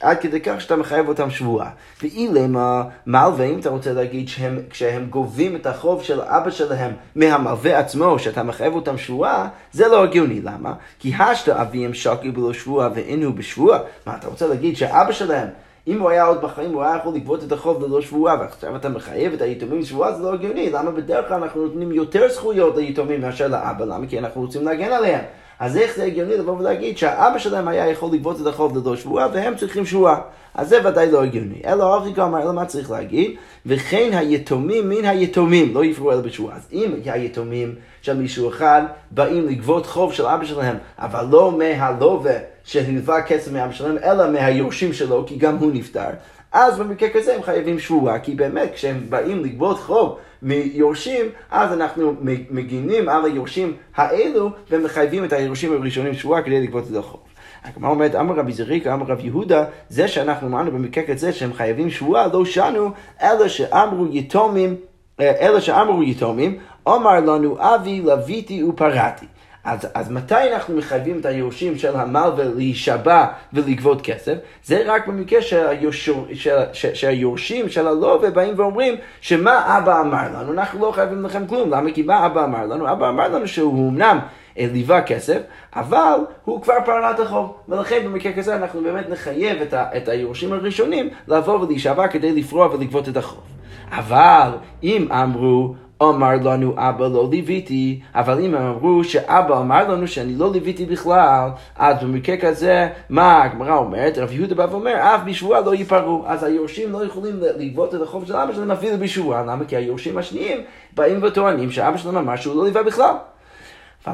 עד 0.00 0.18
כדי 0.20 0.40
כך 0.40 0.60
שאתה 0.60 0.76
מחייב 0.76 1.08
אותם 1.08 1.30
שבועה. 1.30 1.70
ואילם 2.02 2.56
המלווה, 2.56 3.44
אם 3.44 3.60
אתה 3.60 3.68
רוצה 3.68 3.92
להגיד 3.92 4.28
שהם, 4.28 4.58
כשהם 4.70 5.06
גובים 5.10 5.56
את 5.56 5.66
החוב 5.66 6.02
של 6.02 6.20
אבא 6.20 6.50
שלהם 6.50 6.92
מהמלווה 7.16 7.78
עצמו, 7.78 8.18
שאתה 8.18 8.42
מחייב 8.42 8.74
אותם 8.74 8.98
שבועה, 8.98 9.48
זה 9.72 9.88
לא 9.88 10.02
הגיוני. 10.02 10.40
למה? 10.40 10.74
כי 10.98 11.14
השתא 11.14 11.62
אביהם 11.62 11.94
שקי 11.94 12.30
בלא 12.30 12.52
שבועה 12.52 12.88
ואין 12.94 13.22
הוא 13.22 13.34
בשבועה. 13.34 13.78
מה, 14.06 14.16
אתה 14.16 14.28
רוצה 14.28 14.46
להגיד 14.46 14.76
שאבא 14.76 15.12
שלהם... 15.12 15.48
אם 15.88 16.00
הוא 16.00 16.10
היה 16.10 16.24
עוד 16.24 16.42
בחיים, 16.42 16.72
הוא 16.72 16.82
היה 16.82 16.96
יכול 16.96 17.14
לגבות 17.14 17.44
את 17.44 17.52
החוב 17.52 17.84
ללא 17.84 18.00
שבועה, 18.00 18.36
ועכשיו 18.40 18.76
אתה 18.76 18.88
מחייב 18.88 19.32
את 19.32 19.42
היתומים 19.42 19.82
שבועה, 19.82 20.12
זה 20.12 20.22
לא 20.22 20.34
הגיוני. 20.34 20.70
למה 20.70 20.90
בדרך 20.90 21.28
כלל 21.28 21.42
אנחנו 21.42 21.62
נותנים 21.62 21.92
יותר 21.92 22.28
זכויות 22.28 22.76
ליתומים 22.76 23.20
מאשר 23.20 23.48
לאבא? 23.48 23.84
למה? 23.84 24.06
כי 24.06 24.18
אנחנו 24.18 24.40
רוצים 24.40 24.64
להגן 24.64 24.92
עליהם. 24.92 25.24
אז 25.60 25.76
איך 25.76 25.96
זה 25.96 26.04
הגיוני 26.04 26.36
לבוא 26.36 26.58
ולהגיד 26.58 26.98
שהאבא 26.98 27.38
שלהם 27.38 27.68
היה 27.68 27.88
יכול 27.88 28.14
לגבות 28.14 28.40
את 28.40 28.46
החוב 28.46 28.78
ללא 28.78 28.96
שבועה 28.96 29.28
והם 29.32 29.56
צריכים 29.56 29.86
שבועה? 29.86 30.20
אז 30.54 30.68
זה 30.68 30.88
ודאי 30.88 31.10
לא 31.10 31.22
הגיוני. 31.22 31.62
אלא 31.66 31.94
ארכי 31.94 32.20
אמר, 32.20 32.42
אלא 32.42 32.52
מה 32.52 32.64
צריך 32.64 32.90
להגיד? 32.90 33.30
וכן 33.66 34.10
היתומים 34.12 34.88
מן 34.88 35.04
היתומים 35.04 35.74
לא 35.74 35.84
יפרו 35.84 36.12
אלא 36.12 36.20
בשבועה. 36.20 36.56
אז 36.56 36.68
אם 36.72 36.92
היתומים 37.04 37.74
של 38.02 38.16
מישהו 38.16 38.48
אחד 38.48 38.82
באים 39.10 39.48
לגבות 39.48 39.86
חוב 39.86 40.12
של 40.12 40.26
אבא 40.26 40.44
שלהם, 40.44 40.76
אבל 40.98 41.26
לא 41.30 41.52
מהלווה 41.58 42.34
שהלווה 42.64 43.22
כסף 43.22 43.52
מאבא 43.52 43.72
שלהם, 43.72 43.98
אלא 44.04 44.30
מהיורשים 44.30 44.92
שלו, 44.92 45.24
כי 45.26 45.36
גם 45.36 45.56
הוא 45.56 45.70
נפטר. 45.74 46.10
אז 46.52 46.78
במקרה 46.78 47.08
כזה 47.08 47.34
הם 47.34 47.42
חייבים 47.42 47.78
שבועה, 47.78 48.18
כי 48.18 48.34
באמת 48.34 48.70
כשהם 48.74 49.06
באים 49.08 49.44
לגבות 49.44 49.78
חוב 49.78 50.18
מיורשים, 50.42 51.26
אז 51.50 51.72
אנחנו 51.72 52.14
מגינים 52.50 53.08
על 53.08 53.24
היורשים 53.24 53.72
האלו 53.96 54.50
ומחייבים 54.70 55.24
את 55.24 55.32
היורשים 55.32 55.72
הראשונים 55.72 56.14
שבועה 56.14 56.42
כדי 56.42 56.60
לגבות 56.60 56.84
את 56.90 56.96
החוב. 56.96 57.20
הגמרא 57.64 57.90
אומרת, 57.90 58.14
אמר 58.14 58.34
רבי 58.34 58.52
זריקה, 58.52 58.94
אמר 58.94 59.06
רב 59.06 59.24
יהודה, 59.24 59.64
זה 59.88 60.08
שאנחנו 60.08 60.48
אמרנו 60.48 60.70
במקרה 60.70 61.04
כזה 61.04 61.32
שהם 61.32 61.52
חייבים 61.52 61.90
שבועה, 61.90 62.26
לא 62.26 62.44
שנו, 62.44 62.90
אלא 63.22 63.48
שאמרו 63.48 64.06
יתומים, 64.10 64.76
אלא 65.20 65.60
שאמרו 65.60 66.02
יתומים, 66.02 66.58
אמר 66.88 67.20
לנו 67.20 67.56
אבי 67.58 68.00
לוויתי 68.00 68.64
ופרעתי. 68.64 69.26
אז, 69.64 69.88
אז 69.94 70.10
מתי 70.10 70.52
אנחנו 70.54 70.76
מחייבים 70.76 71.20
את 71.20 71.26
היורשים 71.26 71.78
של 71.78 71.96
המלווה 71.96 72.44
להישבע 72.44 73.26
ולגבות 73.52 74.02
כסף? 74.02 74.34
זה 74.64 74.82
רק 74.86 75.06
במקרה 75.06 75.42
שהיושר, 75.42 76.14
של, 76.32 76.56
של, 76.72 76.94
שהיורשים 76.94 77.68
של 77.68 77.88
הלווה 77.88 78.30
באים 78.30 78.54
ואומרים 78.56 78.94
שמה 79.20 79.78
אבא 79.78 80.00
אמר 80.00 80.28
לנו, 80.34 80.52
אנחנו 80.52 80.86
לא 80.86 80.92
חייבים 80.92 81.24
לכם 81.24 81.46
כלום. 81.46 81.70
למה? 81.70 81.90
כי 81.90 82.02
מה 82.02 82.26
אבא 82.26 82.44
אמר 82.44 82.66
לנו? 82.66 82.92
אבא 82.92 83.08
אמר 83.08 83.28
לנו 83.28 83.48
שהוא 83.48 83.90
אמנם 83.90 84.18
ליווה 84.56 85.02
כסף, 85.02 85.40
אבל 85.76 86.18
הוא 86.44 86.62
כבר 86.62 86.74
פרע 86.84 87.10
את 87.10 87.20
החוב. 87.20 87.56
ולכן 87.68 88.04
במקרה 88.04 88.32
כזה 88.32 88.56
אנחנו 88.56 88.82
באמת 88.82 89.10
נחייב 89.10 89.62
את, 89.62 89.74
ה, 89.74 89.84
את 89.96 90.08
היורשים 90.08 90.52
הראשונים 90.52 91.08
לבוא 91.28 91.60
ולהישבע 91.60 92.08
כדי 92.08 92.32
לפרוע 92.32 92.74
ולגבות 92.74 93.08
את 93.08 93.16
החוב. 93.16 93.42
אבל 93.90 94.50
אם 94.82 95.12
אמרו, 95.12 95.74
אמר 96.02 96.34
לנו 96.44 96.74
אבא 96.76 97.08
לא 97.08 97.28
ליוויתי, 97.30 98.00
אבל 98.14 98.40
אם 98.40 98.54
הם 98.54 98.66
אמרו 98.66 99.04
שאבא 99.04 99.60
אמר 99.60 99.88
לנו 99.88 100.08
שאני 100.08 100.34
לא 100.36 100.52
ליוויתי 100.52 100.86
בכלל, 100.86 101.48
אז 101.76 101.96
במקרה 102.02 102.36
כזה, 102.36 102.88
מה 103.10 103.42
הגמרא 103.42 103.76
אומרת? 103.76 104.18
רב 104.18 104.32
יהודה 104.32 104.54
בא 104.54 104.66
ואומר, 104.70 104.94
אף 104.94 105.20
בשבועה 105.26 105.60
לא 105.60 105.74
ייפרעו. 105.74 106.24
אז 106.26 106.44
היורשים 106.44 106.92
לא 106.92 107.04
יכולים 107.04 107.36
לגבות 107.40 107.94
את 107.94 108.02
החוב 108.02 108.26
של 108.26 108.36
אבא 108.36 108.52
שלהם 108.52 108.70
אפילו 108.70 108.98
בשבועה. 108.98 109.42
למה? 109.42 109.64
כי 109.64 109.76
היורשים 109.76 110.18
השניים 110.18 110.60
באים 110.94 111.22
וטוענים 111.22 111.70
שאבא 111.70 111.96
שלהם 111.96 112.16
אמר 112.16 112.36
שהוא 112.36 112.56
לא 112.56 112.64
ליווה 112.64 112.82
בכלל. 112.82 113.14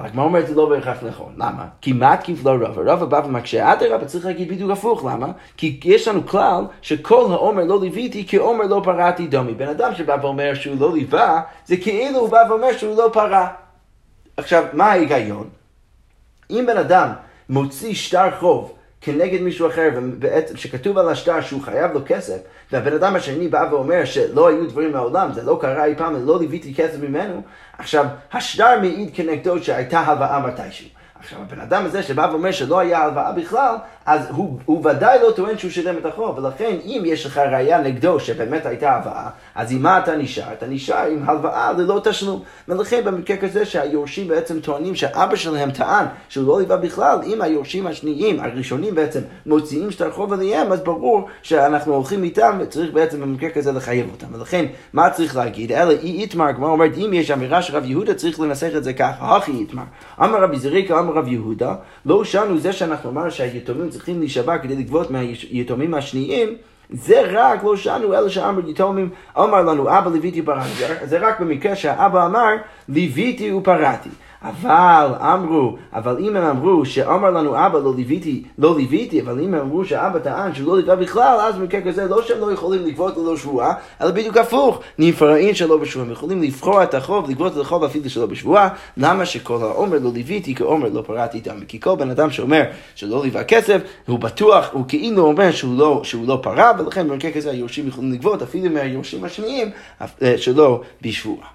הגמרא 0.02 0.24
אומרת 0.24 0.46
זה 0.46 0.54
לא 0.54 0.68
בהכרח 0.68 0.98
נכון. 1.02 1.32
למה? 1.36 1.66
כמעט 1.82 2.20
כפלו 2.24 2.52
רבא. 2.52 2.92
רבא 2.92 3.04
בא 3.04 3.22
ומקשה, 3.26 3.72
אדרבה 3.72 4.04
צריך 4.04 4.26
להגיד 4.26 4.48
בדיוק 4.48 4.70
הפוך. 4.70 5.04
למה? 5.04 5.26
כי 5.56 5.80
יש 5.84 6.08
לנו 6.08 6.26
כלל 6.26 6.64
שכל 6.82 7.26
האומר 7.32 7.64
לא 7.64 7.80
ליוויתי 7.80 8.26
כאומר 8.28 8.64
לא 8.66 8.80
פרעתי 8.84 9.26
דומי. 9.26 9.54
בן 9.54 9.68
אדם 9.68 9.94
שבא 9.94 10.16
ואומר 10.22 10.54
שהוא 10.54 10.76
לא 10.80 10.92
ליווה, 10.92 11.40
זה 11.66 11.76
כאילו 11.76 12.18
הוא 12.18 12.28
בא 12.28 12.38
ואומר 12.48 12.72
שהוא 12.72 12.96
לא 12.96 13.10
פרע. 13.12 13.46
עכשיו, 14.36 14.64
מה 14.72 14.84
ההיגיון? 14.84 15.48
אם 16.50 16.64
בן 16.66 16.76
אדם 16.76 17.08
מוציא 17.48 17.94
שטר 17.94 18.30
חוב 18.40 18.72
כנגד 19.04 19.42
מישהו 19.42 19.68
אחר, 19.68 19.90
ובעצם 19.96 20.56
שכתוב 20.56 20.99
על 20.99 21.08
השטר 21.08 21.40
שהוא 21.40 21.62
חייב 21.62 21.92
לו 21.92 22.00
כסף, 22.06 22.38
והבן 22.73 22.92
אדם 22.92 23.16
השני 23.16 23.49
בא 23.49 23.68
ואומר 23.70 24.04
שלא 24.04 24.49
היו 24.49 24.68
דברים 24.68 24.92
מעולם, 24.92 25.32
זה 25.32 25.42
לא 25.42 25.58
קרה 25.61 25.84
אי 25.84 25.94
פעם, 25.96 26.26
לא 26.26 26.38
ליוויתי 26.38 26.75
כסף 26.75 26.99
ממנו, 27.00 27.42
עכשיו, 27.78 28.06
השטר 28.32 28.80
מעיד 28.80 29.11
כנגדו 29.14 29.64
שהייתה 29.64 30.00
הלוואה 30.00 30.40
מתישהו. 30.46 30.88
עכשיו, 31.20 31.38
הבן 31.42 31.61
אדם 31.61 31.84
הזה 31.84 32.02
שבא 32.02 32.28
ואומר 32.30 32.50
שלא 32.50 32.78
היה 32.78 33.02
הלוואה 33.02 33.32
בכלל, 33.32 33.75
אז 34.06 34.26
הוא, 34.30 34.58
הוא 34.64 34.87
ודאי 34.87 35.18
לא 35.23 35.30
טוען 35.30 35.58
שהוא 35.58 35.70
שילם 35.70 35.99
את 35.99 36.06
החוב, 36.06 36.38
ולכן 36.38 36.76
אם 36.84 37.02
יש 37.06 37.26
לך 37.26 37.38
ראייה 37.38 37.80
נגדו 37.80 38.20
שבאמת 38.20 38.66
הייתה 38.66 38.92
הלוואה, 38.92 39.28
אז 39.54 39.73
עם 39.73 39.82
מה 39.82 39.99
אתה 39.99 40.16
נשאר? 40.16 40.52
אתה 40.52 40.66
נשאר 40.66 41.06
עם 41.06 41.23
הלוואה 41.28 41.73
ללא 41.73 42.00
תשלום. 42.04 42.42
ולכן 42.68 43.04
במקרה 43.04 43.37
כזה 43.37 43.66
שהיורשים 43.66 44.28
בעצם 44.28 44.61
טוענים 44.61 44.94
שאבא 44.94 45.37
שלהם 45.37 45.70
טען 45.70 46.06
שהוא 46.28 46.46
לא 46.46 46.61
ליווה 46.61 46.76
בכלל, 46.76 47.18
אם 47.26 47.42
היורשים 47.42 47.87
השניים, 47.87 48.40
הראשונים 48.40 48.94
בעצם, 48.94 49.20
מוציאים 49.46 49.90
שטר 49.90 50.11
חוב 50.11 50.32
עליהם, 50.32 50.73
אז 50.73 50.80
ברור 50.80 51.28
שאנחנו 51.42 51.94
הולכים 51.94 52.25
איתם 52.25 52.58
וצריך 52.61 52.92
בעצם 52.92 53.20
במקרה 53.20 53.50
כזה 53.50 53.73
לחייב 53.73 54.11
אותם. 54.12 54.26
ולכן, 54.32 54.66
מה 54.92 55.11
צריך 55.11 55.37
להגיד? 55.37 55.73
אלא 55.73 55.90
אי 55.90 56.20
איתמר, 56.20 56.52
כמו 56.56 56.66
אומרת, 56.66 56.92
אם 56.96 57.11
יש 57.12 57.30
אמירה 57.30 57.62
של 57.62 57.76
רב 57.76 57.84
יהודה, 57.84 58.14
צריך 58.14 58.40
לנסח 58.40 58.70
את 58.76 58.84
זה 58.84 58.92
ככה, 58.92 59.37
הכי 59.37 59.52
איתמר. 59.52 59.82
אמר 60.20 60.42
רבי 60.42 60.58
זריקה, 60.58 60.99
אמר 60.99 61.12
רב 61.12 61.28
יהודה, 61.28 61.75
לא 62.06 62.25
שנו 62.25 62.58
זה 62.58 62.73
שאנחנו 62.73 63.11
אמרנו 63.11 63.30
שהיתומים 63.30 63.90
צריכים 63.94 64.20
להישבע 64.20 64.58
כדי 64.58 64.76
לגבות 64.76 65.10
מהיתומים 65.10 65.94
השניים, 65.94 66.48
זה 66.90 67.22
רק 67.32 67.64
לא 67.64 67.76
שאנו 67.76 68.14
אלא 68.14 68.28
שאמר 68.28 68.68
יתומים, 68.68 69.10
אמר 69.38 69.62
לנו 69.62 69.98
אבא 69.98 70.10
ליוויתי 70.10 70.40
ופרעתי. 70.40 70.68
זה 71.04 71.18
רק 71.18 71.40
במקרה 71.40 71.76
שהאבא 71.76 72.26
אמר 72.26 72.56
ליוויתי 72.88 73.52
ופרעתי. 73.52 74.08
אבל 74.44 75.14
אמרו, 75.20 75.76
אבל 75.92 76.16
אם 76.20 76.36
הם 76.36 76.44
אמרו 76.44 76.84
שאמר 76.84 77.30
לנו 77.30 77.66
אבא 77.66 77.78
לא 77.78 77.92
ליוויתי, 77.96 78.42
לא 78.58 78.76
ליוויתי, 78.76 79.20
אבל 79.20 79.40
אם 79.40 79.54
הם 79.54 79.60
אמרו 79.60 79.84
שאבא 79.84 80.18
טען 80.18 80.54
שהוא 80.54 80.66
לא 80.68 80.76
ליווה 80.76 80.96
בכלל, 80.96 81.38
אז 81.40 81.54
במקרה 81.54 81.80
כזה 81.80 82.08
לא 82.08 82.22
שהם 82.22 82.40
לא 82.40 82.52
יכולים 82.52 82.86
לגבות 82.86 83.16
ללא 83.16 83.36
שבועה, 83.36 83.74
אלא 84.00 84.10
בדיוק 84.10 84.36
הפוך, 84.36 84.80
נפרעין 84.98 85.54
שלא 85.54 85.76
בשבועה, 85.76 86.06
הם 86.06 86.12
יכולים 86.12 86.42
לפרוע 86.42 86.82
את 86.82 86.94
החוב, 86.94 87.30
לגבות 87.30 87.52
את 87.52 87.60
החוב 87.60 87.84
אפילו 87.84 88.10
שלא 88.10 88.26
בשבועה, 88.26 88.68
למה 88.96 89.26
שכל 89.26 89.62
העומר 89.62 89.98
לא 89.98 90.10
ליוויתי 90.14 90.54
כעומר 90.54 90.88
לא 90.88 91.02
פרעתי 91.02 91.38
איתם? 91.38 91.56
כי 91.68 91.80
כל 91.80 91.96
בן 91.96 92.10
אדם 92.10 92.30
שאומר 92.30 92.62
שלא 92.94 93.22
ליווה 93.22 93.44
כסף, 93.44 93.80
הוא 94.06 94.18
בטוח, 94.18 94.68
הוא 94.72 94.84
כאילו 94.88 95.22
אומר 95.22 95.50
שהוא 95.50 95.78
לא, 95.78 96.00
שהוא 96.04 96.28
לא 96.28 96.38
פרע, 96.42 96.72
ולכן 96.78 97.08
במקרה 97.08 97.30
כזה 97.30 97.50
היורשים 97.50 97.88
יכולים 97.88 98.12
לגבות 98.12 98.42
אפילו 98.42 98.70
מהיורשים 98.70 99.24
השניים 99.24 99.70
אה, 100.22 100.38
שלא 100.38 100.80
בשבועה. 101.02 101.53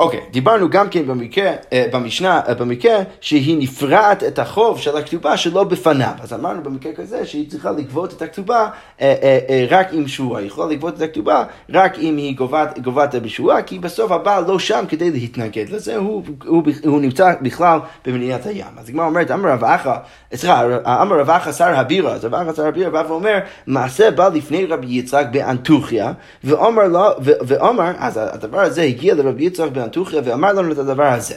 אוקיי, 0.00 0.20
דיברנו 0.30 0.70
גם 0.70 0.88
כן 0.88 1.06
במקרה, 1.06 1.52
אה, 1.72 1.86
במשנה, 1.92 2.40
אה, 2.48 2.54
במקרה 2.54 2.98
שהיא 3.20 3.56
נפרעת 3.58 4.24
את 4.24 4.38
החוב 4.38 4.78
של 4.80 4.96
הכתובה 4.96 5.36
שלא 5.36 5.64
בפניו. 5.64 6.12
אז 6.20 6.32
אמרנו 6.32 6.62
במקרה 6.62 6.92
כזה 6.92 7.26
שהיא 7.26 7.50
צריכה 7.50 7.70
לגבות 7.70 8.12
את 8.12 8.22
הכתובה 8.22 8.68
אה, 9.00 9.66
רק 9.70 9.88
עם 9.92 10.08
שועה. 10.08 10.40
היא 10.40 10.46
יכולה 10.46 10.72
לגבות 10.72 10.96
את 10.96 11.02
הכתובה 11.02 11.44
רק 11.70 11.98
אם 11.98 12.16
היא 12.16 12.36
גובת, 12.36 12.78
גובת 12.78 13.14
בשועה, 13.14 13.62
כי 13.62 13.78
בסוף 13.78 14.12
הבעל 14.12 14.44
לא 14.46 14.58
שם 14.58 14.84
כדי 14.88 15.10
להתנגד 15.10 15.68
לזה, 15.68 15.96
הוא, 15.96 16.22
הוא, 16.44 16.62
הוא 16.84 17.00
נמצא 17.00 17.32
בכלל 17.42 17.78
במדינת 18.06 18.46
הים. 18.46 18.66
אז 18.78 18.88
הגמרא 18.88 19.06
אומרת, 19.06 19.30
אמר 19.30 19.48
רב 19.48 19.64
אחא, 19.64 19.96
סליחה, 20.34 20.62
אמר 21.02 21.20
רב 21.20 21.30
אחא 21.30 21.52
שר 21.52 21.78
הבירה, 21.78 22.12
אז 22.12 22.24
רב 22.24 22.34
אחא 22.34 22.52
שר 22.52 22.66
הבירה 22.66 22.90
בא 22.90 23.02
ואומר, 23.08 23.38
מעשה 23.66 24.10
בא 24.10 24.28
לפני 24.28 24.66
רבי 24.66 24.86
יצחק 24.90 25.26
באנטוכיה, 25.30 26.12
ואומר, 26.44 27.92
אז 27.98 28.20
הדבר 28.22 28.60
הזה 28.60 28.82
הגיע 28.82 29.14
לרבי 29.14 29.44
יצחק 29.44 29.68
באנטוכיה, 29.72 29.89
אנטוכיה 29.90 30.20
ואמר 30.24 30.52
לנו 30.52 30.72
את 30.72 30.78
הדבר 30.78 31.06
הזה. 31.06 31.34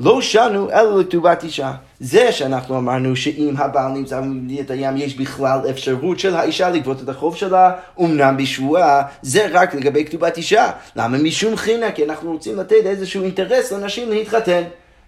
לא 0.00 0.20
שנו 0.20 0.70
אלא 0.70 1.00
לכתובת 1.00 1.44
אישה. 1.44 1.72
זה 2.00 2.32
שאנחנו 2.32 2.78
אמרנו 2.78 3.16
שאם 3.16 3.54
הבעל 3.58 3.92
נמצא 3.92 4.20
במדינת 4.20 4.70
הים 4.70 4.96
יש 4.96 5.16
בכלל 5.16 5.60
אפשרות 5.70 6.18
של 6.18 6.36
האישה 6.36 6.70
לגבות 6.70 7.02
את 7.02 7.08
החוב 7.08 7.36
שלה, 7.36 7.72
אמנם 8.00 8.36
בשבועה, 8.36 9.02
זה 9.22 9.46
רק 9.52 9.74
לגבי 9.74 10.04
כתובת 10.04 10.36
אישה. 10.36 10.70
למה? 10.96 11.18
משום 11.18 11.56
חינה, 11.56 11.92
כי 11.92 12.04
אנחנו 12.04 12.32
רוצים 12.32 12.56
לתת 12.56 12.82
איזשהו 12.84 13.22
אינטרס 13.22 13.72
לנשים 13.72 14.10
להתחתן. 14.10 14.62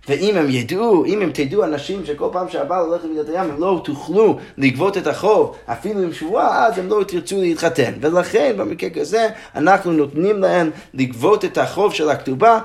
ואם 0.09 0.37
הם 0.37 0.47
ידעו, 0.51 1.05
אם 1.05 1.23
הם 1.23 1.31
תדעו 1.35 1.65
אנשים 1.65 2.07
שכל 2.07 2.29
פעם 2.33 2.49
שהבעל 2.49 2.85
הולך 2.85 3.05
למידת 3.05 3.29
הים 3.29 3.51
הם 3.51 3.61
לא 3.61 3.81
תוכלו 3.85 4.39
לגבות 4.59 4.97
את 4.97 5.07
החוב 5.07 5.57
אפילו 5.67 6.01
עם 6.01 6.13
שבועה, 6.13 6.67
אז 6.67 6.79
הם 6.79 6.89
לא 6.89 7.05
תרצו 7.09 7.41
להתחתן. 7.41 7.93
ולכן 8.01 8.55
במקרה 8.57 8.91
כזה 8.91 9.29
אנחנו 9.55 9.93
נותנים 9.93 10.41
להם 10.41 10.71
לגבות 10.95 11.45
את 11.45 11.59
החוב 11.59 11.95
של 11.95 12.11
הכתובה, 12.11 12.59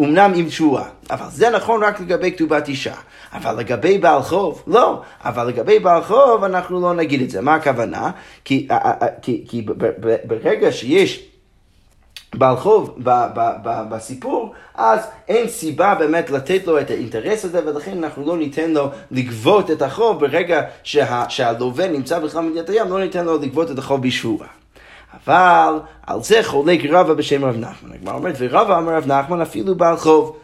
אמנם 0.00 0.32
עם 0.36 0.50
שבועה. 0.50 0.88
אבל 1.10 1.26
זה 1.30 1.50
נכון 1.50 1.84
רק 1.84 2.00
לגבי 2.00 2.32
כתובת 2.32 2.68
אישה. 2.68 2.94
אבל 3.32 3.60
לגבי 3.60 3.98
בעל 3.98 4.22
חוב, 4.22 4.62
לא. 4.66 5.00
אבל 5.24 5.46
לגבי 5.46 5.78
בעל 5.78 6.02
חוב 6.02 6.44
אנחנו 6.44 6.80
לא 6.80 6.94
נגיד 6.94 7.22
את 7.22 7.30
זה. 7.30 7.40
מה 7.40 7.54
הכוונה? 7.54 8.10
כי, 8.44 8.68
אה, 8.70 8.76
אה, 8.76 8.92
אה, 9.02 9.06
כי, 9.22 9.44
כי 9.48 9.66
ברגע 10.24 10.72
שיש... 10.72 11.27
בעל 12.34 12.56
חוב 12.56 12.94
ב- 13.02 13.26
ב- 13.34 13.56
ב- 13.62 13.82
בסיפור, 13.90 14.52
אז 14.74 15.00
אין 15.28 15.48
סיבה 15.48 15.94
באמת 15.94 16.30
לתת 16.30 16.66
לו 16.66 16.80
את 16.80 16.90
האינטרס 16.90 17.44
הזה, 17.44 17.60
ולכן 17.66 18.04
אנחנו 18.04 18.26
לא 18.26 18.36
ניתן 18.36 18.70
לו 18.70 18.88
לגבות 19.10 19.70
את 19.70 19.82
החוב 19.82 20.20
ברגע 20.20 20.62
שה- 20.82 21.24
שהלווה 21.28 21.88
נמצא 21.88 22.18
בכלל 22.18 22.42
במדינת 22.42 22.68
הים, 22.68 22.88
לא 22.90 23.00
ניתן 23.00 23.24
לו 23.24 23.38
לגבות 23.38 23.70
את 23.70 23.78
החוב 23.78 24.02
בשבועה. 24.02 24.48
אבל 25.26 25.78
על 26.06 26.22
זה 26.22 26.40
חולק 26.42 26.80
רבא 26.90 27.14
בשם 27.14 27.44
רב 27.44 27.56
נחמן. 27.56 27.92
הגמרא 27.94 28.14
אומרת, 28.14 28.34
ורבא 28.38 28.78
אמר 28.78 28.92
רב 28.96 29.06
נחמן 29.06 29.40
אפילו 29.40 29.74
בעל 29.74 29.96
חוב. 29.96 30.36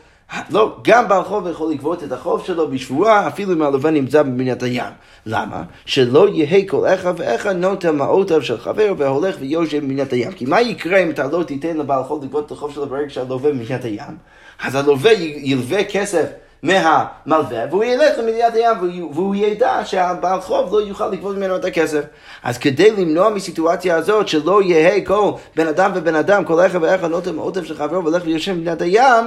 לא, 0.51 0.77
גם 0.83 1.09
בעל 1.09 1.25
חוב 1.25 1.49
יכול 1.49 1.73
לגבות 1.73 2.05
את 2.05 2.13
החוב 2.13 2.45
שלו 2.45 2.71
בשבועה, 2.71 3.29
אפילו 3.29 3.53
אם 3.53 3.63
הלווה 3.63 3.91
נמצא 3.91 4.23
במדינת 4.23 4.63
הים. 4.63 4.93
למה? 5.27 5.63
שלא 5.87 6.29
יהא 6.29 6.69
כל 6.69 6.87
אחד 6.87 7.15
ואחד 7.17 7.57
נוטה 7.57 7.93
מעותיו 7.93 8.43
של 8.43 8.59
חבר 8.59 8.95
והולך 8.99 9.37
ויושב 9.41 9.79
במדינת 9.79 10.13
הים. 10.13 10.33
כי 10.33 10.45
מה 10.45 10.61
יקרה 10.61 10.99
אם 10.99 11.11
אתה 11.11 11.27
לא 11.27 11.43
תיתן 11.43 11.77
לבעל 11.77 12.03
חוב 12.05 12.25
לגבות 12.25 12.47
את 12.47 12.51
החוב 12.51 12.73
שלו 12.75 12.87
ברגע 12.87 13.11
שהלווה 13.11 13.51
במדינת 13.51 13.85
הים? 13.85 14.17
אז 14.65 14.75
הלווה 14.75 15.13
ילווה 15.13 15.85
כסף 15.85 16.27
מהמלווה, 16.63 17.65
והוא 17.71 17.85
ילך 17.85 18.19
למדינת 18.19 18.55
הים 18.55 18.77
והוא 19.13 19.35
ידע 19.35 19.81
שהבעל 19.85 20.41
חוב 20.41 20.73
לא 20.73 20.79
יוכל 20.83 21.09
לגבות 21.09 21.37
ממנו 21.37 21.57
את 21.57 21.65
הכסף. 21.65 22.05
אז 22.43 22.59
כדי 22.59 22.91
למנוע 22.91 23.31
מסיטואציה 23.31 23.97
הזאת 23.97 24.29
שלא 24.29 24.63
יהא 24.63 25.05
כל 25.05 25.31
בן 25.57 25.67
אדם 25.67 25.91
ובן 25.95 26.15
אדם, 26.15 26.45
כל 26.45 26.67
אחד 26.67 26.79
ואחד 26.83 27.11
נוטה 27.11 27.33
מעותיו 27.33 27.65
של 27.65 27.77
חבר 27.77 27.99
והולך 27.99 28.23
ויושב 28.27 28.53
במדינת 28.53 28.83
הים, 28.83 29.25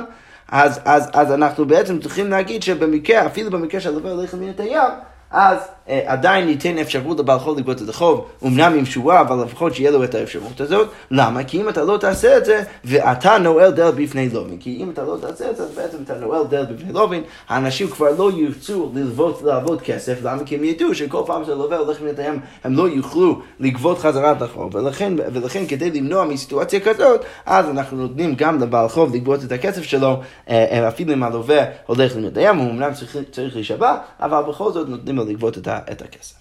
אז, 0.51 0.79
אז, 0.85 1.09
אז 1.13 1.31
אנחנו 1.31 1.65
בעצם 1.65 1.99
צריכים 1.99 2.29
להגיד 2.29 2.63
שבמקרה, 2.63 3.25
אפילו 3.25 3.51
במקרה 3.51 3.81
שהלווה 3.81 4.11
הולך 4.11 4.33
למדינת 4.33 4.59
הים, 4.59 4.91
אז 5.31 5.57
אה, 5.89 6.01
עדיין 6.05 6.45
ניתן 6.45 6.77
אפשרות 6.77 7.19
לבעל 7.19 7.39
חוב 7.39 7.57
לגבות 7.57 7.81
את 7.81 7.89
החוב, 7.89 8.25
אמנם 8.45 8.73
עם 8.77 8.85
שואה, 8.85 9.21
אבל 9.21 9.43
לפחות 9.43 9.75
שיהיה 9.75 9.91
לו 9.91 10.03
את 10.03 10.15
האפשרות 10.15 10.61
הזאת. 10.61 10.89
למה? 11.11 11.43
כי 11.43 11.61
אם 11.61 11.69
אתה 11.69 11.83
לא 11.83 11.97
תעשה 11.97 12.37
את 12.37 12.45
זה, 12.45 12.63
ואתה 12.85 13.37
נועל 13.37 13.71
דלת 13.71 13.95
בפני 13.95 14.29
לובין. 14.29 14.57
כי 14.57 14.77
אם 14.83 14.89
אתה 14.89 15.03
לא 15.03 15.17
תעשה 15.21 15.51
את 15.51 15.57
זה, 15.57 15.63
אז 15.63 15.71
בעצם 15.75 15.97
אתה 16.03 16.15
נועל 16.15 16.47
דלת 16.47 16.69
בפני 16.69 16.93
לובין, 16.93 17.23
האנשים 17.49 17.87
כבר 17.87 18.07
לא 18.17 18.31
ירצו 18.31 18.91
ללוות, 18.93 19.41
לעבוד 19.43 19.81
כסף, 19.81 20.17
למה? 20.23 20.43
כי 20.45 20.55
הם 20.55 20.63
ידעו 20.63 20.95
שכל 20.95 21.21
פעם 21.25 21.45
שהלווה 21.45 21.77
הולך 21.77 22.01
מנתהם, 22.01 22.39
הם 22.63 22.73
לא 22.73 22.89
יוכלו 22.89 23.41
לגבות 23.59 23.99
חזרה 23.99 24.31
את 24.31 24.41
החוב, 24.41 24.75
ולכן, 24.75 25.13
ולכן 25.33 25.65
כדי 25.67 25.91
למנוע 25.91 26.25
מסיטואציה 26.25 26.79
כזאת, 26.79 27.21
אז 27.45 27.69
אנחנו 27.69 27.97
נותנים 27.97 28.35
גם 28.35 28.59
לבעל 28.59 28.87
חוב 28.87 29.15
לגבות 29.15 29.43
את 29.43 29.51
הכסף 29.51 29.83
שלו, 29.83 30.19
אה, 30.49 30.65
אה, 30.71 30.87
אפילו 30.87 31.13
אם 31.13 31.23
הלווה 31.23 31.63
הולך 31.85 32.15
לנתהם, 32.15 32.57
הוא 32.57 32.71
אמנם 32.71 32.93
צריך, 32.93 33.17
צריך 33.31 33.55
להישבע, 33.55 33.97
אבל 34.19 34.41
בכל 34.49 34.71
זאת 34.71 34.89
נותנים 34.89 35.16
לו 35.17 35.25
לגבות 35.25 35.57
את, 35.57 35.67
ה, 35.67 35.79
את 35.91 36.01
הכסף. 36.01 36.35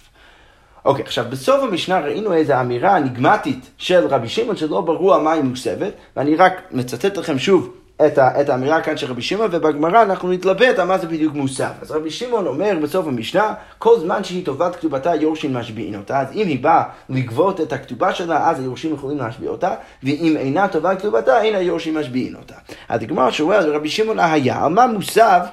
אוקיי, 0.85 1.05
עכשיו 1.05 1.25
בסוף 1.31 1.63
המשנה 1.63 2.01
ראינו 2.01 2.33
איזו 2.33 2.61
אמירה 2.61 2.97
אניגמטית 2.97 3.71
של 3.79 4.07
רבי 4.07 4.29
שמעון 4.29 4.57
שלא 4.57 4.81
ברור 4.81 5.15
על 5.15 5.21
מה 5.21 5.33
היא 5.33 5.43
מוקסבת, 5.43 5.93
ואני 6.17 6.37
רק 6.37 6.63
מצטט 6.71 7.17
לכם 7.17 7.39
שוב 7.39 7.73
את, 8.07 8.19
ה, 8.19 8.41
את 8.41 8.49
האמירה 8.49 8.83
כאן 8.83 8.97
של 8.97 9.11
רבי 9.11 9.23
שמעון, 9.23 9.49
ובגמרא 9.53 10.03
אנחנו 10.03 10.33
נתלבט 10.33 10.79
על 10.79 10.87
מה 10.87 10.99
זה 10.99 11.07
בדיוק 11.07 11.35
מוסף. 11.35 11.73
אז 11.83 11.91
רבי 11.91 12.11
שמעון 12.11 12.47
אומר 12.47 12.79
בסוף 12.83 13.07
המשנה, 13.07 13.55
כל 13.79 14.01
זמן 14.01 14.25
שהיא 14.25 14.45
טובת 14.45 14.77
כתובתה, 14.77 15.15
יורשים 15.15 15.55
משביעים 15.55 15.95
אותה, 15.95 16.21
אז 16.21 16.29
אם 16.35 16.47
היא 16.47 16.63
באה 16.63 16.83
לגבות 17.09 17.61
את 17.61 17.73
הכתובה 17.73 18.15
שלה, 18.15 18.51
אז 18.51 18.61
היורשים 18.61 18.95
יכולים 18.95 19.19
להשביע 19.19 19.51
אותה, 19.51 19.75
ואם 20.03 20.37
אינה 20.39 20.69
טובת 20.69 20.99
כתובתה, 20.99 21.43
אין 21.43 21.55
היורשים 21.55 21.99
משביעים 21.99 22.35
אותה. 22.35 22.55
אז 22.89 23.03
הגמרא 23.03 23.31
שואל, 23.31 23.75
רבי 23.75 23.89
שמעון 23.89 24.19
היה, 24.19 24.65
על 24.65 24.73
מה 24.73 24.87
מוסף 24.87 25.47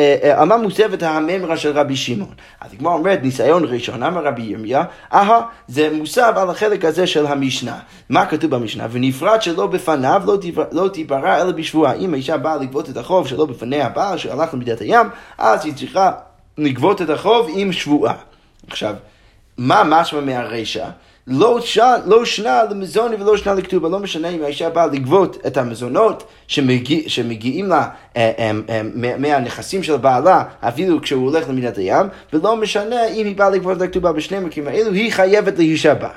אה, 0.00 0.16
אה, 0.22 0.40
על 0.40 0.48
מה 0.48 0.56
מוסבת 0.56 1.02
הממרה 1.02 1.56
של 1.56 1.78
רבי 1.78 1.96
שמעון? 1.96 2.34
אז 2.60 2.72
הגמרא 2.72 2.92
אומרת, 2.92 3.22
ניסיון 3.22 3.64
ראשון, 3.64 4.02
אמר 4.02 4.24
רבי 4.24 4.42
ירמיה, 4.42 4.84
אהה, 5.12 5.40
זה 5.68 5.90
מוסב 5.92 6.32
על 6.36 6.50
החלק 6.50 6.84
הזה 6.84 7.06
של 7.06 7.26
המשנה. 7.26 7.78
מה 8.08 8.26
כתוב 8.26 8.50
במשנה? 8.50 8.86
ונפרד 8.90 9.42
שלא 9.42 9.66
בפניו 9.66 10.22
לא 10.72 10.88
תיברא 10.88 11.20
לא 11.20 11.42
אלא 11.42 11.52
בשבועה. 11.52 11.92
אם 11.92 12.14
האישה 12.14 12.36
באה 12.36 12.56
לגבות 12.56 12.90
את 12.90 12.96
החוב 12.96 13.28
שלא 13.28 13.46
בפני 13.46 13.80
הבעל 13.80 14.18
שהלך 14.18 14.54
למידת 14.54 14.80
הים, 14.80 15.06
אז 15.38 15.64
היא 15.64 15.74
צריכה 15.74 16.12
לגבות 16.58 17.02
את 17.02 17.10
החוב 17.10 17.50
עם 17.54 17.72
שבועה. 17.72 18.14
עכשיו, 18.68 18.94
מה 19.58 19.82
משמע 19.86 20.20
מהרישא? 20.20 20.88
לא, 21.26 21.60
ש... 21.60 21.78
לא 22.06 22.24
שנה 22.24 22.62
למזוני 22.70 23.16
ולא 23.16 23.36
שנה 23.36 23.54
לכתובה, 23.54 23.88
לא 23.88 23.98
משנה 23.98 24.28
אם 24.28 24.42
האישה 24.42 24.70
באה 24.70 24.86
לגבות 24.86 25.38
את 25.46 25.56
המזונות 25.56 26.24
שמגיע, 26.46 27.00
שמגיעים 27.06 27.66
לה 27.66 27.88
אה, 28.16 28.32
אה, 28.38 28.50
אה, 28.68 28.82
מהנכסים 29.18 29.82
של 29.82 29.96
בעלה, 29.96 30.44
אפילו 30.60 31.02
כשהוא 31.02 31.30
הולך 31.30 31.48
למידת 31.48 31.76
הים, 31.76 32.06
ולא 32.32 32.56
משנה 32.56 33.06
אם 33.06 33.26
היא 33.26 33.36
באה 33.36 33.50
לגבות 33.50 33.76
את 33.76 33.82
הכתובה 33.82 34.12
בשני 34.12 34.36
המקרים 34.36 34.68
האלו, 34.68 34.92
היא 34.92 35.12
חייבת 35.12 35.58
להישבע. 35.58 36.08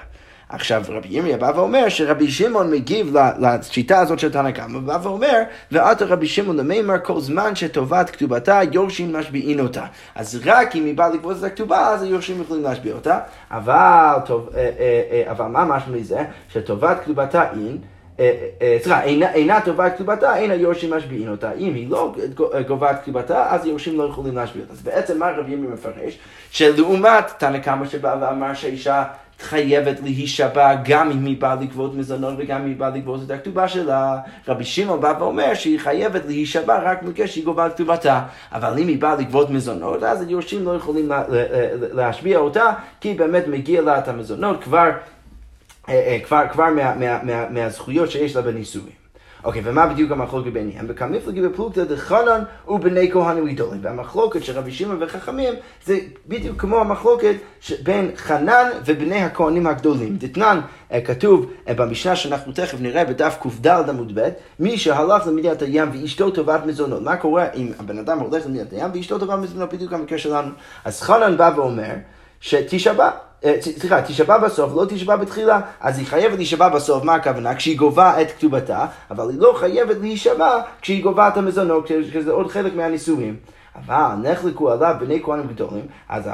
עכשיו 0.54 0.84
רבי 0.90 1.08
ירמיה 1.12 1.38
בא 1.38 1.52
ואומר 1.56 1.90
שרבי 1.90 2.32
שמעון 2.32 2.72
מגיב 2.72 3.16
לשיטה 3.40 4.00
הזאת 4.00 4.20
של 4.20 4.32
תנא 4.32 4.52
קמא, 4.52 4.80
בא 4.80 4.98
ואומר, 5.04 5.42
ועתה 5.72 6.06
רבי 6.06 6.28
שמעון 6.28 6.58
למימר 6.58 6.96
כל 7.04 7.20
זמן 7.20 7.56
שטובת 7.56 8.10
כתובתה 8.10 8.60
יורשים 8.72 9.14
משביעין 9.14 9.60
אותה. 9.60 9.86
אז 10.16 10.42
רק 10.46 10.76
אם 10.76 10.86
היא 10.86 10.98
באה 10.98 11.10
לגבות 11.10 11.38
את 11.40 11.44
הכתובה, 11.44 11.88
אז 11.88 12.04
היורשים 12.04 12.42
יכולים 12.42 12.64
להשביע 12.64 12.94
אותה, 12.94 13.20
אבל, 13.52 14.16
טוב, 14.26 14.50
אה, 14.56 14.60
אה, 14.80 15.02
אה, 15.12 15.32
אבל 15.32 15.46
מה 15.46 15.66
משהו 15.66 15.92
מזה? 15.94 16.24
שטובת 16.50 16.98
כתובתה 17.04 17.44
אין 17.52 17.78
סליחה, 18.82 19.04
אינה 19.04 19.62
טובה 19.62 19.90
כתובתה, 19.90 20.36
אין 20.36 20.52
היורשים 20.52 20.94
משביעין 20.94 21.30
אותה. 21.30 21.52
אם 21.52 21.74
היא 21.74 21.90
לא 21.90 22.16
גובה 22.68 22.94
כתובתה, 22.94 23.54
אז 23.54 23.66
היורשים 23.66 23.98
לא 23.98 24.04
יכולים 24.04 24.36
להשביע 24.36 24.64
אותה. 24.64 24.74
אז 24.74 24.82
בעצם 24.82 25.20
מה 25.20 25.32
רבי 25.32 25.52
ימי 25.52 25.68
מפרש? 25.68 26.20
שלעומת 26.52 27.34
תנא 27.38 27.60
קמא 27.60 27.86
שבא 27.86 28.16
ואמר 28.22 28.54
שהאישה 28.54 29.04
חייבת 29.44 30.00
להישבע 30.04 30.76
גם 30.84 31.12
אם 31.12 31.26
היא 31.26 31.42
באה 31.42 31.56
לגבות 31.56 31.96
מזונות 31.96 32.34
וגם 32.38 32.62
אם 32.62 32.68
היא 32.68 32.76
באה 32.76 32.90
לגבות 32.90 33.20
את 33.26 33.32
הכתובה 33.32 33.68
שלה. 33.68 34.18
רבי 34.48 34.64
שמעון 34.64 35.02
בא 35.02 35.14
ואומר 35.20 35.54
שהיא 35.54 35.80
חייבת 35.80 36.26
להישבע 36.26 36.80
רק 36.84 37.04
במקרה 37.04 37.28
שהיא 37.28 37.46
גובה 37.46 37.68
את 37.68 37.74
כתובתה. 37.74 38.24
אבל 38.52 38.80
אם 38.80 38.88
היא 38.88 39.02
באה 39.02 39.16
לגבות 39.16 39.50
מזונות, 39.50 40.04
אז 40.04 40.22
היורשים 40.22 40.66
לא 40.66 40.76
יכולים 40.76 41.12
להשביע 41.94 42.38
אותה, 42.38 42.74
כי 43.02 43.14
באמת 43.14 43.48
מגיע 43.48 43.82
לה 43.82 44.00
את 44.00 44.08
המזונות 44.08 44.64
כבר, 44.64 44.90
אה, 45.90 45.94
אה, 45.94 46.20
כבר, 46.24 46.44
כבר 46.52 46.70
מה, 46.70 46.96
מה, 46.96 47.24
מה, 47.24 47.50
מהזכויות 47.50 48.12
שיש 48.12 48.36
לה 48.36 48.42
בנישואים. 48.42 49.03
אוקיי, 49.44 49.62
ומה 49.66 49.88
בדיוק 49.88 50.12
המחלוקת 50.12 50.52
ביניהם? 50.52 50.86
וכמפלגי 50.90 51.42
בפלוגתא 51.42 51.84
דחנן 51.84 52.44
ובני 52.68 53.12
כהנים 53.12 53.54
גדולים. 53.54 53.80
והמחלוקת 53.84 54.44
של 54.44 54.58
רבי 54.58 54.72
שמעון 54.72 55.04
וחכמים 55.04 55.54
זה 55.86 56.00
בדיוק 56.28 56.62
כמו 56.62 56.80
המחלוקת 56.80 57.36
בין 57.84 58.12
חנן 58.16 58.70
ובני 58.86 59.24
הכהנים 59.24 59.68
הגדולים. 59.68 60.18
דתנן 60.18 60.60
אה, 60.92 61.02
כתוב 61.02 61.52
אה, 61.68 61.74
במשנה 61.74 62.16
שאנחנו 62.16 62.54
תכף 62.54 62.78
נראה 62.82 63.06
בדף 63.06 63.38
קד 63.64 63.90
עמוד 63.90 64.20
ב', 64.20 64.30
מי 64.60 64.78
שהלך 64.78 65.28
למדינת 65.28 65.62
הים 65.62 65.90
ואשתו 65.94 66.32
טובת 66.32 66.66
מזונות. 66.66 67.02
מה 67.02 67.18
קורה 67.18 67.48
אם 67.56 67.72
הבן 67.80 67.98
אדם 67.98 68.20
הולך 68.20 68.46
למדינת 68.46 68.74
הים 68.74 68.92
ואשתו 68.94 69.20
טובת 69.20 69.40
מזונות? 69.40 69.74
בדיוק 69.74 69.94
המקרה 69.94 70.18
שלנו. 70.18 70.52
אז 70.86 71.02
חנן 71.02 71.38
בא 71.38 71.52
ואומר 71.56 71.94
שתשבע. 72.44 73.10
אה, 73.46 73.56
סליחה, 73.62 74.02
תשבע 74.02 74.38
בסוף, 74.38 74.72
לא 74.76 74.86
תשבע 74.90 75.16
בתחילה, 75.16 75.62
אז 75.82 75.98
היא 75.98 76.08
חייבת 76.08 76.36
להישבע 76.38 76.70
בסוף, 76.70 77.04
מה 77.04 77.16
הכוונה? 77.16 77.56
כשהיא 77.56 77.78
גובה 77.78 78.22
את 78.22 78.32
כתובתה, 78.32 78.86
אבל 79.12 79.30
היא 79.30 79.40
לא 79.40 79.54
חייבת 79.58 79.98
להישבע 80.02 80.62
כשהיא 80.82 81.04
גובה 81.04 81.28
את 81.28 81.38
המזונות, 81.38 81.88
שזה 81.88 82.32
עוד 82.32 82.52
חלק 82.52 82.76
מהנישואים. 82.76 83.36
אבל 83.76 84.16
נחלקו 84.24 84.72
עליו 84.72 84.96
בני 85.00 85.24
כהנים 85.24 85.48
גדולים, 85.48 85.86
אז 86.10 86.30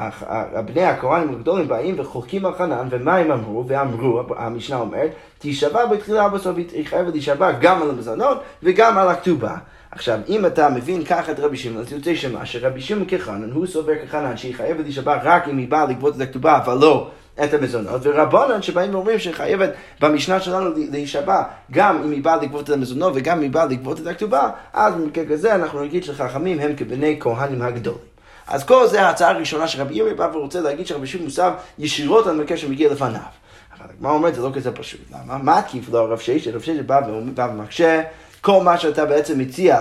בני 0.66 0.84
הכהנים 0.84 1.34
הגדולים 1.34 1.68
באים 1.68 2.00
וחולקים 2.00 2.46
על 2.46 2.54
חנן, 2.54 2.88
ומה 2.90 3.16
הם 3.16 3.30
אמרו? 3.30 3.64
ואמרו, 3.68 4.22
המשנה 4.36 4.76
אומרת, 4.76 5.10
תשבע 5.38 5.86
בתחילה 5.86 6.28
בסוף, 6.28 6.56
היא 6.56 6.86
חייבת 6.86 7.12
להישבע 7.12 7.52
גם 7.52 7.82
על 7.82 7.90
המזונות 7.90 8.38
וגם 8.62 8.98
על 8.98 9.08
הכתובה. 9.08 9.56
עכשיו, 9.92 10.20
אם 10.28 10.46
אתה 10.46 10.68
מבין 10.68 11.04
ככה 11.04 11.32
את 11.32 11.40
רבי 11.40 11.56
שמעון, 11.56 11.80
אז 11.80 11.92
יוצא 11.92 12.14
שמה, 12.14 12.46
שרבי 12.46 12.80
שמעון 12.80 13.04
כחנן, 13.08 13.50
הוא 13.50 13.66
סובר 13.66 13.92
כחנן 14.04 14.36
שהיא 14.36 14.54
חייבת 14.54 14.84
להישבע 14.84 15.18
רק 15.22 15.48
אם 15.48 15.58
היא 15.58 15.68
באה 15.68 15.84
לגבות 15.84 16.16
את 16.16 16.20
הכתובה, 16.20 16.56
אבל 16.56 16.78
לא 16.78 17.10
את 17.44 17.54
המזונות, 17.54 18.00
ורבנן 18.04 18.62
שבאים 18.62 18.94
ואומרים 18.94 19.18
שחייבת 19.18 19.70
במשנה 20.00 20.40
שלנו 20.40 20.70
להישבע 20.76 21.42
גם 21.70 22.02
אם 22.04 22.10
היא 22.10 22.24
באה 22.24 22.36
לגבות 22.36 22.64
את 22.64 22.74
המזונות 22.74 23.12
וגם 23.16 23.36
אם 23.36 23.42
היא 23.42 23.50
באה 23.50 23.64
לגבות 23.64 24.00
את 24.00 24.06
הכתובה, 24.06 24.50
אז 24.72 24.94
במקרה 24.94 25.24
כזה 25.24 25.54
אנחנו 25.54 25.84
נגיד 25.84 26.04
שחכמים 26.04 26.58
הם 26.60 26.76
כבני 26.76 27.16
כהנים 27.20 27.62
הגדולים. 27.62 28.10
אז 28.48 28.64
כל 28.64 28.86
זה 28.86 29.02
ההצעה 29.02 29.30
הראשונה 29.30 29.68
שרבי 29.68 29.94
ירמי 29.94 30.14
בא 30.14 30.30
ורוצה 30.34 30.60
להגיד 30.60 30.86
שרבי 30.86 31.06
שמעון 31.06 31.24
מוסב 31.24 31.52
ישירות 31.78 32.26
על 32.26 32.36
מקרה 32.36 32.56
שמגיע 32.56 32.92
לפניו. 32.92 33.20
אבל 33.78 33.86
הגמרא 33.96 34.12
אומרת 34.12 34.34
זה 34.34 34.42
לא 34.42 34.50
כזה 34.54 34.72
פשוט. 34.72 35.00
למה? 35.10 35.38
מה 35.38 35.58
עקיף 35.58 35.88
לו 35.88 35.98
הרב 35.98 36.18
ששת? 36.18 36.52
הרב 36.52 36.60
ששת 36.60 36.84
בא 36.86 37.00
ומקשה 37.08 38.02
כל 38.40 38.62
מה 38.62 38.78
שאתה 38.78 39.04
בעצם 39.04 39.38
מציע 39.38 39.80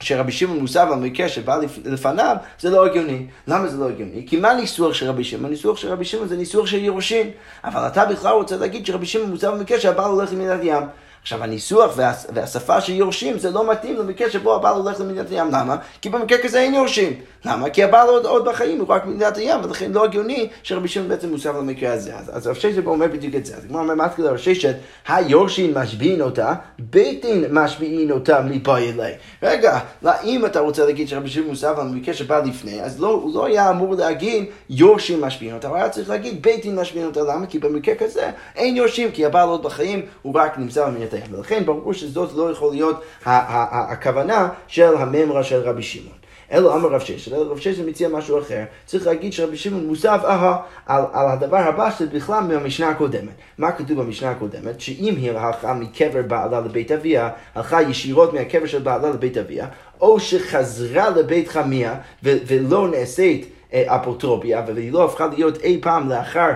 שרבי 0.00 0.32
שמעון 0.32 0.58
מוסב 0.58 0.88
על 0.92 0.98
מקרה 0.98 1.28
שבא 1.28 1.58
לפניו, 1.84 2.36
זה 2.60 2.70
לא 2.70 2.86
הגיוני. 2.86 3.26
למה 3.48 3.68
זה 3.68 3.76
לא 3.76 3.88
הגיוני? 3.88 4.24
כי 4.26 4.36
מה 4.36 4.54
ניסוח 4.54 4.94
של 4.94 5.08
רבי 5.08 5.24
שמעון? 5.24 5.50
ניסוח 5.50 5.76
של 5.76 5.88
רבי 5.88 6.04
שמעון 6.04 6.28
זה 6.28 6.36
ניסוח 6.36 6.66
של 6.66 6.84
יורשים. 6.84 7.30
אבל 7.64 7.86
אתה 7.86 8.04
בכלל 8.04 8.32
רוצה 8.32 8.56
להגיד 8.56 8.86
שרבי 8.86 9.06
שמעון 9.06 9.30
מוסב 9.30 9.48
על 9.48 9.60
מקרה 9.60 9.80
שהבעל 9.80 10.10
הולך 10.10 10.32
למדינת 10.32 10.60
ים. 10.62 10.82
עכשיו 11.24 11.42
הניסוח 11.42 11.98
והשפה 12.34 12.80
של 12.80 12.92
יורשים 12.92 13.38
זה 13.38 13.50
לא 13.50 13.70
מתאים 13.70 13.96
למקרה 13.96 14.30
שבו 14.30 14.54
הבעל 14.54 14.76
הולך 14.76 15.00
למדינת 15.00 15.30
הים. 15.30 15.48
למה? 15.50 15.76
כי 16.02 16.08
במקרה 16.08 16.38
כזה 16.38 16.60
אין 16.60 16.74
יורשים. 16.74 17.12
למה? 17.44 17.70
כי 17.70 17.84
הבעל 17.84 18.08
עוד, 18.08 18.26
עוד 18.26 18.44
בחיים 18.44 18.80
הוא 18.80 18.88
רק 18.88 19.04
במדינת 19.04 19.36
הים, 19.36 19.60
ולכן 19.64 19.92
לא 19.92 20.04
הגיוני 20.04 20.48
שרבי 20.62 20.88
שמעון 20.88 21.08
בעצם 21.08 21.30
מוסף 21.30 21.50
למקרה 21.58 21.92
הזה. 21.92 22.16
אז, 22.16 22.30
אז 22.36 22.46
רב 22.46 22.54
ששת 22.54 22.86
אומר 22.86 23.06
בדיוק 23.06 23.34
את 23.34 23.46
זה. 23.46 23.56
אז 23.56 23.64
כמו 23.68 23.78
אומר 23.78 23.94
מתחיל 23.94 24.26
רב 24.26 24.36
ששת, 24.36 24.74
היורשים 25.08 25.74
משביעים 25.74 26.20
אותה, 26.20 26.54
בית 26.78 27.22
דין 27.22 27.44
משביעים 27.50 28.10
אותה 28.10 28.40
מפאי 28.40 28.92
אלי. 28.92 29.12
רגע, 29.42 29.78
לא, 30.02 30.10
אם 30.24 30.46
אתה 30.46 30.60
רוצה 30.60 30.84
להגיד 30.84 31.08
שרבי 31.08 31.28
שמעון 31.28 31.50
מוסף 31.50 31.74
למקרה 31.78 32.14
שבא 32.14 32.40
לפני, 32.44 32.82
אז 32.82 33.00
לא, 33.00 33.08
הוא 33.08 33.34
לא 33.34 33.46
היה 33.46 33.70
אמור 33.70 33.94
להגיד 33.94 34.44
יורשים 34.70 35.20
משביעים 35.20 35.54
אותה, 35.54 35.68
הוא 35.68 35.76
היה 35.76 35.88
צריך 35.88 36.10
להגיד 36.10 36.42
בית 36.42 36.62
דין 36.62 36.76
משביעים 36.76 37.06
אותה. 37.06 37.20
למה? 37.20 37.46
כי 37.46 37.58
במקרה 37.58 37.94
כזה 37.94 38.30
אין 38.56 38.76
יורשים, 38.76 39.10
כי 39.10 39.26
הבעל 39.26 39.48
עוד 39.48 39.62
בחיים, 39.62 40.02
הוא 40.22 40.34
רק 40.34 40.58
נמצא 40.58 40.86
במדינת 40.86 41.13
הים. 41.14 41.24
ולכן 41.30 41.64
ברור 41.64 41.92
שזאת 41.92 42.32
לא 42.36 42.50
יכול 42.50 42.72
להיות 42.72 43.00
הכוונה 43.24 44.48
של 44.66 44.96
הממרה 44.96 45.44
של 45.44 45.60
רבי 45.60 45.82
שמעון. 45.82 46.24
אלא 46.52 46.76
אמר 46.76 46.88
רב 46.88 47.00
ששת, 47.00 47.32
אלא 47.32 47.50
רב 47.50 47.58
ששת 47.58 47.84
מציע 47.86 48.08
משהו 48.08 48.38
אחר. 48.38 48.64
צריך 48.86 49.06
להגיד 49.06 49.32
שרבי 49.32 49.56
שמעון 49.56 49.86
מוסף 49.86 50.20
אהה 50.24 50.56
על, 50.86 51.04
על 51.12 51.28
הדבר 51.28 51.56
הבא 51.56 51.90
שזה 51.90 52.06
בכלל 52.06 52.40
מהמשנה 52.44 52.88
הקודמת. 52.88 53.34
מה 53.58 53.72
כתוב 53.72 54.00
במשנה 54.00 54.30
הקודמת? 54.30 54.80
שאם 54.80 55.14
היא 55.16 55.32
הלכה 55.32 55.74
מקבר 55.74 56.22
בעלה 56.22 56.60
לבית 56.60 56.92
אביה, 56.92 57.30
הלכה 57.54 57.82
ישירות 57.82 58.32
מהקבר 58.34 58.66
של 58.66 58.78
בעלה 58.78 59.10
לבית 59.10 59.38
אביה, 59.38 59.66
או 60.00 60.20
שחזרה 60.20 61.10
לבית 61.10 61.48
חמיה 61.48 61.94
ולא 62.22 62.88
נעשית 62.88 63.50
אפוטרופיה, 63.74 64.62
והיא 64.66 64.92
לא 64.92 65.04
הפכה 65.04 65.26
להיות 65.26 65.62
אי 65.62 65.78
פעם 65.82 66.08
לאחר, 66.08 66.50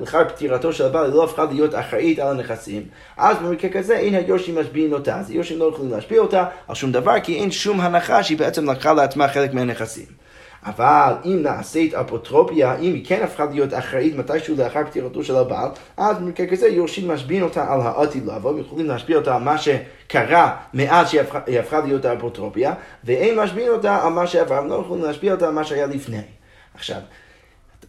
לאחר 0.00 0.28
פטירתו 0.28 0.72
של 0.72 0.86
הבעל, 0.86 1.04
היא 1.04 1.14
לא 1.14 1.24
הפכה 1.24 1.44
להיות 1.44 1.74
אחראית 1.74 2.18
על 2.18 2.28
הנכסים, 2.28 2.82
אז 3.16 3.36
במקרה 3.38 3.70
כזה 3.70 3.96
אין 3.96 4.14
היורשים 4.14 4.58
משביעים 4.58 4.92
אותה, 4.92 5.16
אז 5.18 5.30
היורשים 5.30 5.58
לא 5.58 5.70
יכולים 5.74 5.90
להשביע 5.90 6.20
אותה 6.20 6.44
על 6.68 6.74
שום 6.74 6.92
דבר, 6.92 7.20
כי 7.20 7.40
אין 7.40 7.50
שום 7.50 7.80
הנחה 7.80 8.22
שהיא 8.22 8.38
בעצם 8.38 8.70
לקחה 8.70 8.92
לעצמה 8.92 9.28
חלק 9.28 9.54
מהנכסים. 9.54 10.27
אבל 10.66 11.12
אם 11.24 11.38
נעשית 11.42 11.94
אפוטרופיה, 11.94 12.76
אם 12.76 12.94
היא 12.94 13.04
כן 13.06 13.22
הפכה 13.22 13.44
להיות 13.44 13.74
אחראית 13.74 14.16
מתישהו 14.16 14.56
לאחר 14.56 14.84
פטירתו 14.84 15.24
של 15.24 15.36
הבעל, 15.36 15.68
אז 15.96 16.18
במקרה 16.18 16.46
כזה 16.46 16.68
יורשים 16.68 17.08
משביעים 17.08 17.42
אותה 17.42 17.72
על 17.72 17.80
העתיד 17.80 18.26
לבוא, 18.26 18.50
ויכולים 18.50 18.86
להשפיע 18.86 19.16
אותה 19.16 19.36
על 19.36 19.42
מה 19.42 19.58
שקרה 19.58 20.56
מאז 20.74 21.08
שהיא 21.08 21.20
הפכה, 21.20 21.38
הפכה 21.60 21.80
להיות 21.80 22.04
האפוטרופיה, 22.04 22.74
ואין 23.04 23.40
משביעים 23.40 23.72
אותה 23.72 23.96
על 24.02 24.12
מה 24.12 24.26
שעבר, 24.26 24.58
הם 24.58 24.68
לא 24.68 24.82
יכולים 24.84 25.04
להשפיע 25.04 25.32
אותה 25.32 25.48
על 25.48 25.54
מה 25.54 25.64
שהיה 25.64 25.86
לפני. 25.86 26.20
עכשיו, 26.74 27.00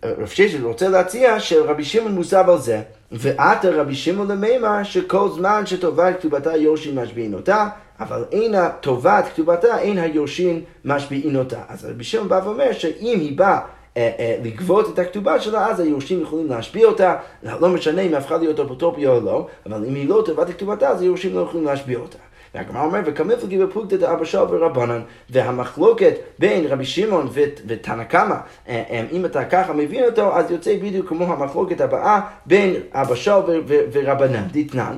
רב 0.05 0.27
ששת 0.27 0.61
רוצה 0.63 0.89
להציע 0.89 1.39
שרבי 1.39 1.83
שמעון 1.83 2.15
מוסב 2.15 2.49
על 2.49 2.57
זה, 2.57 2.81
ועתה 3.11 3.69
רבי 3.69 3.95
שמעון 3.95 4.31
למימה 4.31 4.85
שכל 4.85 5.29
זמן 5.29 5.65
שטובת 5.65 6.15
כתובתה 6.19 6.55
יורשים 6.55 6.99
משביעים 6.99 7.33
אותה, 7.33 7.67
אבל 7.99 8.25
אין 8.31 8.55
טובת 8.81 9.25
כתובתה, 9.33 9.79
אין 9.79 9.97
היורשים 9.97 10.61
משביעים 10.85 11.35
אותה. 11.35 11.59
אז 11.67 11.85
רבי 11.85 12.03
שמעון 12.03 12.29
בא 12.29 12.41
ואומר 12.43 12.71
שאם 12.71 13.17
היא 13.19 13.37
באה 13.37 13.59
אה, 13.97 14.11
אה, 14.19 14.37
לגבות 14.43 14.93
את 14.93 14.99
הכתובה 14.99 15.39
שלה, 15.39 15.67
אז 15.67 15.79
היורשים 15.79 16.21
יכולים 16.21 16.47
להשביע 16.49 16.87
אותה, 16.87 17.15
לא 17.43 17.69
משנה 17.69 18.01
אם 18.01 18.13
הפכה 18.13 18.37
להיות 18.37 18.59
אפוטרופיה 18.59 19.09
או 19.09 19.19
לא, 19.19 19.47
אבל 19.65 19.85
אם 19.85 19.95
היא 19.95 20.09
לא 20.09 20.23
טובת 20.25 20.49
כתובתה, 20.49 20.89
אז 20.89 21.01
היורשים 21.01 21.35
לא 21.35 21.41
יכולים 21.41 21.65
להשביע 21.65 21.97
אותה. 21.99 22.17
והגמרא 22.55 22.83
אומר, 22.83 22.99
וכמפלגי 23.05 23.57
בפלוגתא 23.57 23.97
דאבא 23.97 24.25
שאול 24.25 24.47
ורבנן, 24.51 25.01
והמחלוקת 25.29 26.13
בין 26.39 26.65
רבי 26.67 26.85
שמעון 26.85 27.29
ותנא 27.67 28.03
קמא, 28.03 28.35
אה, 28.67 29.05
אם 29.11 29.25
אתה 29.25 29.45
ככה 29.45 29.73
מבין 29.73 30.03
אותו, 30.03 30.35
אז 30.35 30.51
יוצא 30.51 30.75
בדיוק 30.75 31.09
כמו 31.09 31.33
המחלוקת 31.33 31.81
הבאה 31.81 32.19
בין 32.45 32.73
אבא 32.93 33.15
שאול 33.15 33.63
ורבנן. 33.91 34.43
דתנן, 34.51 34.97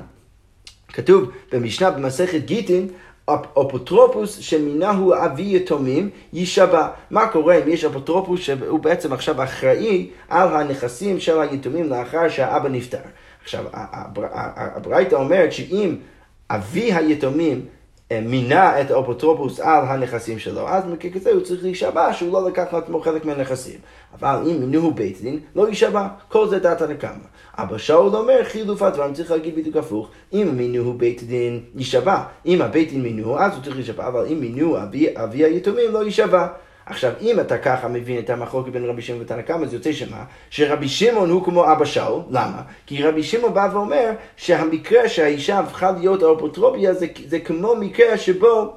כתוב 0.93 1.32
במשנה 1.51 1.91
במסכת 1.91 2.45
גיטין, 2.45 2.88
אפוטרופוס 3.62 4.39
שמינהו 4.39 5.13
אבי 5.13 5.56
יתומים 5.56 6.10
יישבע. 6.34 6.88
מה 7.12 7.27
קורה 7.27 7.56
אם 7.56 7.69
יש 7.69 7.86
אפוטרופוס 7.86 8.39
שהוא 8.39 8.80
בעצם 8.80 9.13
עכשיו 9.13 9.43
אחראי 9.43 10.10
על 10.30 10.56
הנכסים 10.56 11.19
של 11.19 11.39
היתומים 11.39 11.89
לאחר 11.89 12.30
שהאבא 12.30 12.69
נפטר? 12.69 12.97
עכשיו, 13.43 13.65
הברייתא 13.73 15.15
אומרת 15.15 15.51
שאם 15.51 15.95
אבי 16.49 16.93
היתומים 16.93 17.65
מינה 18.21 18.82
את 18.82 18.91
האפוטרופוס 18.91 19.60
על 19.60 19.84
הנכסים 19.88 20.39
שלו, 20.39 20.69
אז 20.69 20.84
במקרה 20.84 21.12
כזה 21.12 21.32
הוא 21.32 21.41
צריך 21.41 21.63
להישבע 21.63 22.13
שהוא 22.13 22.34
לא 22.34 22.50
לקח 22.50 22.74
לעצמו 22.74 23.02
חלק 23.02 23.26
מהנכסים. 23.26 23.80
אבל 24.19 24.39
אם 24.45 24.60
מינוהו 24.60 24.91
בית 24.91 25.21
דין, 25.21 25.39
לא 25.56 25.69
יישבע, 25.69 26.08
כל 26.30 26.47
זה 26.47 26.60
דעת 26.60 26.82
הנקמה. 26.82 27.26
אבא 27.58 27.78
שאול 27.78 28.15
אומר 28.15 28.43
חילוף 28.43 28.82
הדברים, 28.82 29.13
צריך 29.13 29.32
להגיד 29.32 29.56
בדיוק 29.56 29.78
הפוך. 29.78 30.10
אם 30.34 30.50
מינוהו 30.54 30.93
בית 30.93 31.24
דין, 31.24 31.60
יישבע. 31.76 32.24
אם 32.45 32.62
הבית 32.62 32.89
דין 32.89 33.02
מינוהו, 33.02 33.38
אז 33.38 33.54
הוא 33.54 33.63
צריך 33.63 33.76
להישבע, 33.76 34.08
אבל 34.08 34.26
אם 34.32 34.39
מינוהו 34.39 34.78
אבי, 34.78 35.08
אבי 35.15 35.43
היתומים, 35.43 35.91
לא 35.91 36.04
יישבע. 36.06 36.47
עכשיו, 36.91 37.12
אם 37.21 37.39
אתה 37.39 37.58
ככה 37.58 37.88
מבין 37.88 38.19
את 38.19 38.30
המחלוקת 38.30 38.71
בין 38.71 38.86
רבי 38.86 39.01
שמעון 39.01 39.21
ותנא 39.21 39.41
קמא, 39.41 39.65
אז 39.65 39.73
יוצא 39.73 39.93
שמה? 39.93 40.23
שרבי 40.49 40.88
שמעון 40.89 41.30
הוא 41.30 41.45
כמו 41.45 41.71
אבא 41.71 41.86
שאול, 41.86 42.21
למה? 42.30 42.62
כי 42.86 43.04
רבי 43.04 43.23
שמעון 43.23 43.54
בא 43.54 43.69
ואומר 43.73 44.12
שהמקרה 44.38 45.10
שהאישה 45.10 45.60
הפכה 45.60 45.91
להיות 45.91 46.23
האפוטרופיה 46.23 46.93
זה, 46.93 47.08
זה 47.27 47.39
כמו 47.39 47.75
מקרה 47.75 48.17
שבו 48.17 48.73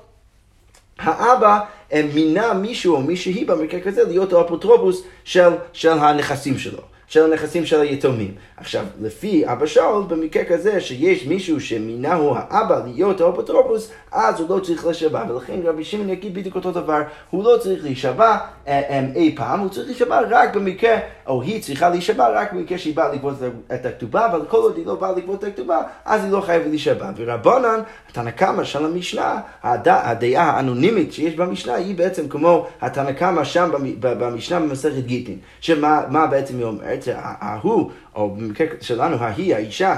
האבא 0.98 1.60
אה, 1.92 2.02
מינה 2.14 2.54
מישהו 2.54 2.94
או 2.94 3.00
מישהי 3.02 3.44
במקרה 3.44 3.80
כזה 3.80 4.04
להיות 4.04 4.32
האפוטרופוס 4.32 5.04
של, 5.24 5.50
של 5.72 5.98
הנכסים 5.98 6.58
שלו. 6.58 6.80
של 7.06 7.24
הנכסים 7.24 7.66
של 7.66 7.80
היתומים. 7.80 8.34
עכשיו, 8.56 8.84
לפי 9.00 9.42
אבא 9.46 9.66
שאול, 9.66 10.04
במקרה 10.08 10.44
כזה 10.44 10.80
שיש 10.80 11.26
מישהו 11.26 11.60
שמינהו 11.60 12.34
האבא 12.36 12.80
להיות 12.84 13.20
האפוטרופוס, 13.20 13.90
אז 14.12 14.40
הוא 14.40 14.56
לא 14.56 14.60
צריך 14.60 14.84
להישבע, 14.84 15.24
ולכן 15.28 15.60
רבי 15.64 15.84
שמעון 15.84 16.10
יגיד 16.10 16.34
בדיוק 16.34 16.54
אותו 16.54 16.72
דבר, 16.72 17.02
הוא 17.30 17.44
לא 17.44 17.56
צריך 17.60 17.84
להישבע 17.84 18.36
אה, 18.68 18.82
אה, 18.90 19.04
אי 19.14 19.34
פעם, 19.36 19.60
הוא 19.60 19.68
צריך 19.68 19.86
להישבע 19.86 20.20
רק 20.30 20.56
במקרה, 20.56 20.96
או 21.26 21.42
היא 21.42 21.62
צריכה 21.62 21.88
להישבע 21.88 22.28
רק 22.28 22.52
במקרה 22.52 22.78
שהיא 22.78 22.96
באה 22.96 23.12
לגבות 23.12 23.34
את 23.74 23.86
הכתובה, 23.86 24.26
אבל 24.26 24.44
כל 24.48 24.56
עוד 24.56 24.76
היא 24.76 24.86
לא 24.86 24.94
באה 24.94 25.12
לגבות 25.12 25.44
את 25.44 25.48
הכתובה, 25.48 25.82
אז 26.04 26.24
היא 26.24 26.32
לא 26.32 26.40
חייבת 26.40 26.66
להישבע. 26.66 27.10
ורבנן, 27.16 27.80
התנא 28.10 28.30
קמא 28.30 28.64
של 28.64 28.84
המשנה, 28.84 29.40
הדעה 29.62 30.50
האנונימית 30.50 31.12
שיש 31.12 31.34
במשנה, 31.34 31.74
היא 31.74 31.96
בעצם 31.96 32.28
כמו 32.28 32.66
התנא 32.80 33.12
קמא 33.12 33.44
שם 33.44 33.70
במשנה 34.00 34.60
במסכת 34.60 35.04
גיטין, 35.04 35.38
שמה 35.60 36.26
בעצם 36.30 36.56
היא 36.56 36.64
אומרת? 36.64 36.93
ההוא, 37.14 37.90
או 38.14 38.30
במקרה 38.30 38.66
שלנו, 38.80 39.16
ההיא, 39.16 39.54
האישה, 39.54 39.96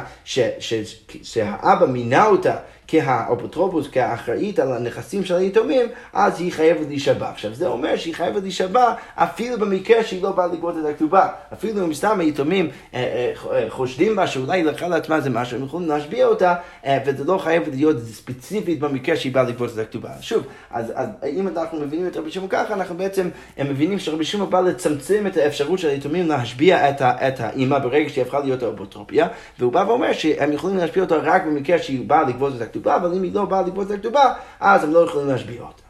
שהאבא 1.22 1.86
מינה 1.86 2.26
אותה 2.26 2.54
כאפוטרופוס, 2.86 3.88
כאחראית 3.88 4.58
על 4.58 4.72
הנכסים 4.72 5.24
של 5.24 5.36
היתומים, 5.36 5.86
אז 6.12 6.40
היא 6.40 6.52
חייבת 6.52 6.86
להישבע. 6.88 7.30
עכשיו, 7.30 7.54
זה 7.54 7.66
אומר 7.66 7.96
שהיא 7.96 8.14
חייבת 8.14 8.42
להישבע 8.42 8.92
אפילו 9.14 9.58
במקרה 9.58 10.04
שהיא 10.04 10.22
לא 10.22 10.30
באה 10.32 10.46
לגבות 10.46 10.74
את 10.78 10.84
הכתובה. 10.84 11.28
אפילו 11.52 11.84
אם 11.84 11.94
סתם 11.94 12.20
היתומים 12.20 12.70
אה, 12.94 13.00
אה, 13.00 13.32
אה, 13.52 13.70
חושדים 13.70 14.16
שאולי 14.26 14.58
היא 14.58 14.64
לקחה 14.64 14.88
לעצמה 14.88 15.16
איזה 15.16 15.30
משהו, 15.30 15.56
הם 15.56 15.64
יכולים 15.64 15.88
להשביע 15.88 16.26
אותה, 16.26 16.54
וזה 17.06 17.24
לא 17.24 17.38
חייב 17.38 17.62
להיות 17.68 17.96
ספציפית 17.98 18.80
במקרה 18.80 19.16
שהיא 19.16 19.32
באה 19.32 19.42
לגבות 19.42 19.70
את 19.74 19.78
הכתובה. 19.78 20.10
שוב, 20.20 20.44
אז, 20.70 20.92
אז 20.94 21.08
אם 21.26 21.48
אנחנו 21.48 21.80
מבינים 21.80 22.06
את 22.06 22.16
רבי 22.16 22.30
שמעון 22.30 22.48
ככה, 22.48 22.74
אנחנו 22.74 22.96
בעצם 22.96 23.28
מבינים 23.58 23.98
שרבי 23.98 24.24
שמעון 24.24 24.50
בא 24.50 24.60
לצמצם 24.60 25.26
את 25.26 25.36
האפשרות 25.36 25.78
של 25.78 25.88
היתומים 25.88 26.28
להשביע 26.28 26.90
את, 26.90 27.02
את 27.02 27.40
האימא 27.40 27.78
ברגע 27.78 28.08
שהיא 28.08 28.24
הפכה 28.24 28.40
להיות 28.40 28.62
האפוטרופיה, 28.62 29.28
והוא 29.58 29.72
בא 29.72 29.84
ואומר 29.88 30.12
שהם 30.12 30.52
יכולים 30.52 30.76
להשביע 30.76 31.02
אותה 31.04 31.16
רק 31.16 31.46
במקרה 31.46 31.78
שהיא 31.78 32.08
באה 32.08 32.22
לגבות 32.22 32.56
את 32.56 32.60
הכתובה. 32.60 32.75
הכתובה, 32.76 32.96
אבל 32.96 33.14
אם 33.14 33.22
היא 33.22 33.34
לא 33.34 33.44
באה 33.44 33.62
לגבות 33.62 33.86
את 33.86 33.90
הכתובה, 33.90 34.32
אז 34.60 34.84
הם 34.84 34.92
לא 34.92 34.98
יכולים 34.98 35.28
להשביע 35.28 35.62
אותה. 35.62 35.82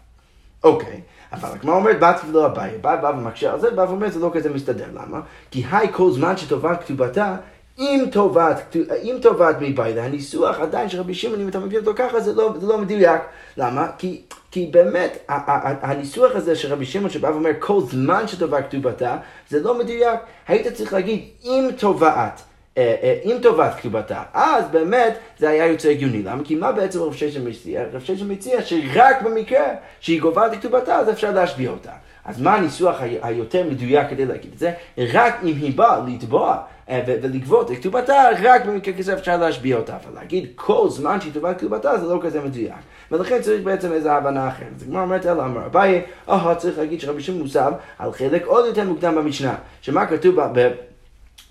אוקיי, 0.65 1.01
אבל 1.33 1.49
הגמרא 1.49 1.75
אומרת, 1.75 2.01
בת 2.01 2.21
ולא 2.29 2.47
אביי, 2.47 2.79
בא 2.81 2.97
בא 2.97 3.13
ומקשה 3.19 3.53
על 3.53 3.61
זה, 3.61 3.71
בא 3.71 3.83
ואומר, 3.83 4.11
זה 4.11 4.21
לא 4.21 4.31
כזה 4.35 4.51
מסתדר, 4.51 4.87
למה? 4.95 5.21
כי 5.51 5.65
היי 5.71 5.89
כל 5.93 6.11
זמן 6.11 6.37
שטובת 6.37 6.85
כתובתה, 6.85 7.37
אם 7.79 8.05
טובת, 8.13 8.77
אם 9.03 9.17
טובת 9.23 9.57
מבית, 9.61 9.97
הניסוח 9.97 10.61
עדיין 10.61 10.89
של 10.89 11.01
רבי 11.01 11.15
שמעון, 11.15 11.41
אם 11.41 11.49
אתה 11.49 11.59
מבין 11.59 11.81
אותו 11.81 11.93
ככה, 11.97 12.21
זה 12.21 12.35
לא, 12.35 12.55
זה 12.61 12.67
לא 12.67 12.79
מדויק. 12.79 13.21
למה? 13.57 13.89
כי, 13.99 14.23
כי 14.51 14.67
באמת, 14.73 15.25
הניסוח 15.83 16.33
הזה 16.35 16.57
של 16.57 16.73
רבי 16.73 16.87
שמעון 16.87 17.11
שבא 17.11 17.27
ואומר, 17.27 17.51
כל 17.59 17.81
זמן 17.81 18.29
שטובת 18.29 18.65
כתובתה, 18.69 19.17
זה 19.49 19.61
לא 19.63 19.79
מדויק. 19.79 20.21
היית 20.49 20.75
צריך 20.75 20.93
להגיד, 20.93 21.25
אם 21.45 21.69
טובעת. 21.79 22.43
אה, 22.79 22.95
אה, 23.03 23.19
אם 23.25 23.37
טובת 23.43 23.75
כתובתה, 23.75 24.23
אז 24.35 24.65
באמת 24.71 25.19
זה 25.39 25.49
היה 25.49 25.67
יוצא 25.67 25.89
הגיוני. 25.89 26.23
למה? 26.23 26.45
כי 26.45 26.55
מה 26.55 26.73
בעצם 26.73 27.03
רב 27.03 27.15
ששם 27.15 27.47
מציע? 27.49 27.83
רב 27.93 28.01
ששם 28.01 28.29
מציע 28.29 28.63
שרק 28.63 29.23
במקרה 29.23 29.65
שהיא 30.01 30.21
גובה 30.21 30.47
את 30.47 30.53
כתובתה, 30.53 30.97
אז 30.97 31.11
אפשר 31.11 31.31
להשביע 31.31 31.71
אותה. 31.71 31.93
אז 32.25 32.41
מה 32.41 32.55
הניסוח 32.55 32.97
היותר 33.23 33.65
מדויק 33.71 34.11
כדי 34.11 34.27
להגיד 34.27 34.51
את 34.53 34.59
זה? 34.59 34.73
רק 34.99 35.35
אם 35.43 35.57
היא 35.61 35.77
באה 35.77 36.01
לתבוע 36.07 36.57
אה, 36.89 37.03
ולגבות 37.07 37.71
את 37.71 37.77
כתובתה, 37.77 38.15
רק 38.43 38.67
במקרה 38.67 38.95
כזה 38.95 39.15
אפשר 39.15 39.37
להשביע 39.37 39.77
אותה. 39.77 39.97
אבל 39.97 40.15
להגיד 40.15 40.49
כל 40.55 40.87
זמן 40.91 41.21
שהיא 41.21 41.33
טובה 41.33 41.55
כתובתה 41.55 41.99
זה 41.99 42.07
לא 42.07 42.19
כזה 42.23 42.41
מדויק. 42.41 42.73
ולכן 43.11 43.43
צריך 43.43 43.63
בעצם 43.63 43.93
איזו 43.93 44.11
הבנה 44.11 44.49
אחרת. 44.49 44.69
אז 44.77 44.83
הגמרא 44.83 45.03
אומרת 45.03 45.27
אלא 45.27 45.43
אמר 45.43 45.67
אביי, 45.67 46.03
או 46.29 46.37
צריך 46.57 46.79
להגיד 46.79 47.01
שרבי 47.01 47.23
שמעון 47.23 47.43
מוסב 47.43 47.73
על 47.99 48.13
חלק 48.13 48.47
עוד 48.47 48.67
יותר 48.67 48.85
מוקדם 48.85 49.15
במשנה. 49.15 49.55
שמה 49.81 50.07
כתוב 50.07 50.41
ב... 50.53 50.69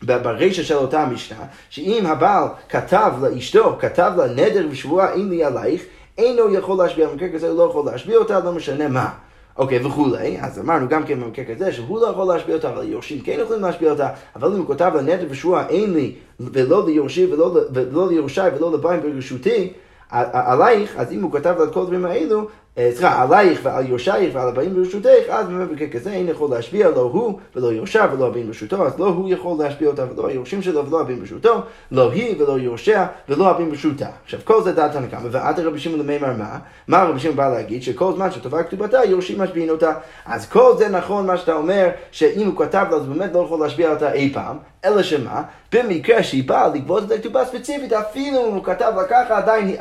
ברישה 0.06 0.63
של 0.63 0.76
אותה 0.76 1.02
המשנה, 1.02 1.46
שאם 1.70 2.06
הבעל 2.06 2.48
כתב 2.70 3.13
לאשתו, 3.22 3.78
כתב 3.80 4.12
לה 4.18 4.28
נדר 4.28 4.68
ושבועה 4.72 5.13
אין 5.13 5.30
לי 5.30 5.44
עלייך, 5.44 5.82
אינו 6.18 6.54
יכול 6.54 6.78
להשביע, 6.78 7.08
במקרה 7.08 7.30
כזה 7.30 7.50
הוא 7.50 7.58
לא 7.58 7.63
יכול 7.63 7.86
להשביע 7.86 8.18
אותה, 8.18 8.39
לא 8.39 8.52
משנה 8.52 8.88
מה. 8.88 9.10
אוקיי, 9.58 9.80
okay, 9.80 9.88
וכולי, 9.88 10.38
אז 10.41 10.60
אמרנו 10.60 10.88
גם 10.88 11.04
כן 11.04 11.22
במקרה 11.22 11.46
כזה 11.46 11.74
שהוא 11.74 12.00
לא 12.00 12.08
יכול 12.08 12.34
להשביע 12.34 12.56
אותה, 12.56 12.70
אבל 12.70 12.89
יורשים 12.89 13.22
כן 13.22 13.38
יכולים 13.41 13.62
להשביע 13.62 13.91
אותה, 13.91 14.10
אבל 14.36 14.52
אם 14.52 14.58
הוא 14.58 14.68
כותב 14.68 14.91
לה 14.96 15.02
נדר 15.02 15.26
ושבועה 15.30 15.70
אין 15.70 15.94
לי 15.94 16.15
ולא 16.39 16.86
ליורשי 16.86 17.34
ולא, 17.34 17.60
ולא 17.74 18.08
ליורשי 18.08 18.41
ולא 18.58 18.74
לביים 18.74 19.02
ברשותי, 19.02 19.74
עלייך, 20.10 20.96
אז 20.98 21.12
אם 21.12 21.22
הוא 21.22 21.32
כתב 21.34 21.56
לה 21.58 21.63
את 21.63 21.74
כל 21.74 21.82
הדברים 21.82 22.06
האלו, 22.06 22.48
סליחה, 22.80 23.22
עלייך 23.24 23.60
ועל 23.64 23.90
יורשייך 23.90 24.36
ועל 24.36 24.48
הבאים 24.48 24.76
ברשותך, 24.76 25.30
אז 25.30 25.48
באמת 25.48 25.70
במקרה 25.70 25.88
כזה 25.88 26.12
אין 26.12 26.30
יכול 26.30 26.50
להשפיע, 26.52 26.90
לא 26.90 27.02
הוא 27.02 27.40
ולא 27.56 27.68
יורשה 27.68 28.06
ולא 28.14 28.28
הבאים 28.28 28.48
ברשותו, 28.48 28.88
אז 28.88 29.00
לא 29.00 29.06
הוא 29.06 29.30
יכול 29.30 29.64
להשפיע 29.64 29.88
אותה 29.88 30.04
ולא 30.14 30.28
היורשים 30.28 30.62
שלו 30.62 30.88
ולא 30.88 31.02
הבאים 31.02 31.20
ברשותו, 31.20 31.62
לא 31.92 32.12
היא 32.12 32.42
ולא 32.42 32.60
יורשיה 32.60 33.08
ולא 33.30 33.50
הבאים 33.50 33.70
ברשותה. 33.70 34.08
עכשיו 34.24 34.40
כל 34.44 34.64
זה 34.64 34.72
דעת 34.72 34.96
הנקמה, 34.96 35.28
ועד 35.32 35.60
רבי 35.60 35.80
שמעון 35.80 36.00
למימר 36.00 36.34
מה? 36.38 36.58
מה 36.88 37.04
רבי 37.04 37.20
שמעון 37.20 37.38
בא 37.38 37.50
להגיד? 37.50 37.84
שכל 37.84 38.14
זמן 38.16 38.32
שטובה 38.32 38.64
כתובתה, 38.64 39.06
יורשים 39.06 39.42
משפיעים 39.42 39.70
אותה. 39.70 39.94
אז 40.26 40.50
כל 40.50 40.74
זה 40.78 40.90
נכון 40.90 41.28
מה 41.28 41.38
שאתה 41.38 41.54
אומר, 41.54 41.90
שאם 42.12 42.48
הוא 42.48 42.58
כתב 42.58 42.86
לה, 42.92 42.98
אז 42.98 43.06
באמת 43.06 43.34
לא 43.34 43.40
יכול 43.40 43.60
להשפיע 43.60 43.92
אותה 43.92 44.14
אי 44.14 44.34
פעם, 44.34 44.58
אלא 44.86 45.04
שמה? 45.04 45.42
במקרה 45.74 46.24
שהיא 46.24 46.48
באה 46.48 46.68
לגבות 46.68 47.04
את 47.04 47.12
הכתובה 47.12 47.46
ספציפית, 47.46 47.94
אפילו 47.94 48.48
אם 48.48 48.54
הוא 48.54 48.64
כתב 48.64 48.92
לה 48.96 49.04
ככה, 49.04 49.38
עדיין 49.38 49.76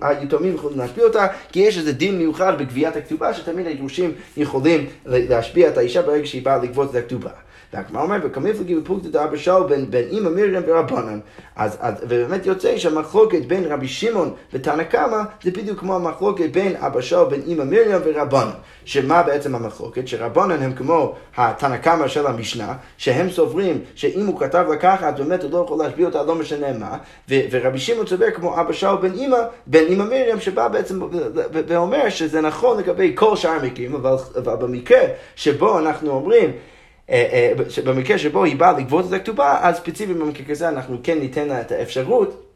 היתומים 0.00 0.54
יכולים 0.54 0.78
להשפיע 0.78 1.04
אותה, 1.04 1.26
כי 1.52 1.60
יש 1.60 1.78
איזה 1.78 1.92
דין 1.92 2.18
מיוחד 2.30 2.58
בגביית 2.58 2.96
הכתובה, 2.96 3.34
שתמיד 3.34 3.66
היורשים 3.66 4.12
יכולים 4.36 4.86
להשפיע 5.06 5.68
את 5.68 5.78
האישה 5.78 6.02
ברגע 6.02 6.26
שהיא 6.26 6.42
באה 6.42 6.56
לגבות 6.56 6.90
את 6.90 6.94
הכתובה. 6.94 7.30
והגמרא 7.74 8.02
אומר, 8.02 8.16
וכמיפלגי 8.22 8.76
בפלוגתא 8.76 9.08
דאבא 9.08 9.36
שאול 9.36 9.66
בין 9.90 10.08
אימא 10.10 10.30
מרים 10.30 10.62
ורבנן. 10.66 11.18
אז, 11.56 11.76
אז, 11.80 11.94
ובאמת 12.02 12.46
יוצא 12.46 12.78
שהמחלוקת 12.78 13.44
בין 13.46 13.64
רבי 13.64 13.88
שמעון 13.88 14.34
ותנא 14.52 14.82
קמא 14.82 15.22
זה 15.42 15.50
בדיוק 15.50 15.80
כמו 15.80 15.96
המחלוקת 15.96 16.50
בין 16.50 16.76
אבא 16.76 17.00
שאול 17.00 17.28
בין 17.28 17.42
אימא 17.46 17.64
מרים 17.64 18.00
ורבנן. 18.04 18.50
שמה 18.84 19.22
בעצם 19.22 19.54
המחלוקת? 19.54 20.08
שרבנן 20.08 20.62
הם 20.62 20.72
כמו 20.72 21.14
התנא 21.36 21.76
קמא 21.76 22.08
של 22.08 22.26
המשנה, 22.26 22.74
שהם 22.96 23.30
סוברים 23.30 23.80
שאם 23.94 24.26
הוא 24.26 24.40
כתב 24.40 24.64
לקחת, 24.72 25.18
באמת 25.18 25.42
הוא 25.42 25.50
לא 25.52 25.58
יכול 25.64 25.78
להשביע 25.84 26.06
אותה, 26.06 26.22
לא 26.22 26.34
משנה 26.34 26.72
מה, 26.72 26.96
ו- 27.30 27.40
ורבי 27.50 27.78
שמעון 27.78 28.06
צודק 28.06 28.32
כמו 28.36 28.60
אבא 28.60 28.72
שאול 28.72 28.96
בן 28.96 29.12
אימא, 29.12 29.38
בן 29.66 29.84
אימא 29.88 30.04
מרים, 30.04 30.40
שבא 30.40 30.68
בעצם 30.68 31.00
ואומר 31.66 32.08
שזה 32.08 32.40
נכון 32.40 32.78
לגבי 32.78 33.12
כל 33.14 33.36
שאר 33.36 33.50
המקרים, 33.50 33.94
אבל, 33.94 34.14
אבל 34.38 34.54
במקרה 34.54 35.00
שבו 35.36 35.78
אנחנו 35.78 36.10
אומרים 36.10 36.50
במקרה 37.84 38.18
שבו 38.18 38.44
היא 38.44 38.56
באה 38.56 38.72
לגבות 38.72 39.04
את 39.08 39.12
הכתובה, 39.12 39.58
אז 39.60 39.76
ספציפית 39.76 40.16
במקרה 40.16 40.46
כזה 40.46 40.68
אנחנו 40.68 40.98
כן 41.02 41.18
ניתן 41.18 41.48
לה 41.48 41.60
את 41.60 41.72
האפשרות. 41.72 42.46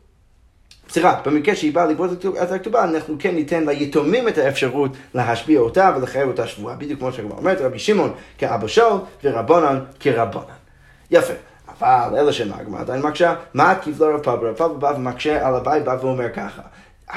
סליחה, 0.88 1.20
במקרה 1.26 1.56
שהיא 1.56 1.74
באה 1.74 1.86
לגבות 1.86 2.10
את 2.42 2.52
הכתובה, 2.52 2.84
אנחנו 2.84 3.16
כן 3.18 3.34
ניתן 3.34 3.66
ליתומים 3.66 4.28
את 4.28 4.38
האפשרות 4.38 4.90
להשביע 5.14 5.60
אותה 5.60 5.92
ולחייב 5.96 6.28
אותה 6.28 6.46
שבועה, 6.46 6.76
בדיוק 6.76 7.00
כמו 7.00 7.12
שכבר 7.12 7.36
אומרת, 7.36 7.60
רבי 7.60 7.78
שמעון 7.78 8.12
כאבא 8.38 8.66
שאול 8.66 9.00
ורבונן 9.24 9.80
כרבונן. 10.00 10.44
יפה. 11.10 11.32
אבל 11.80 12.18
אלא 12.18 12.32
שמה 12.32 12.56
הגמרא 12.56 12.80
עדיין 12.80 13.02
מקשה, 13.02 13.34
מה 13.54 13.74
כבלו 13.74 14.14
רב 14.14 14.22
פאבה? 14.22 14.48
רב 14.48 14.54
פאבה 14.54 14.74
בא 14.74 14.92
ומקשה 14.96 15.46
על 15.48 15.54
הבית, 15.54 15.84
בא 15.84 15.96
ואומר 16.00 16.32
ככה. 16.32 16.62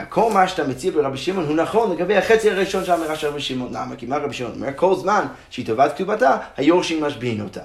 כל 0.10 0.32
מה 0.34 0.48
שאתה 0.48 0.68
מציע 0.68 0.92
ברבי 0.92 1.18
שמעון 1.18 1.46
הוא 1.46 1.56
נכון 1.56 1.92
לגבי 1.92 2.18
החצי 2.18 2.52
הראשון 2.52 2.86
של 2.86 2.92
האמירה 2.92 3.16
של 3.16 3.28
רבי 3.28 3.42
שמעון. 3.42 3.74
למה? 3.74 3.96
כי 3.96 4.06
מה 4.06 4.18
רבי 4.18 4.34
שמעון 4.34 4.54
אומר? 4.56 4.70
כל 4.76 4.96
זמן 4.96 5.26
שהיא 5.50 5.66
טובת 5.66 5.94
כתובתה, 5.96 6.38
היורשים 6.58 7.04
משביעים 7.04 7.42
אותה. 7.42 7.62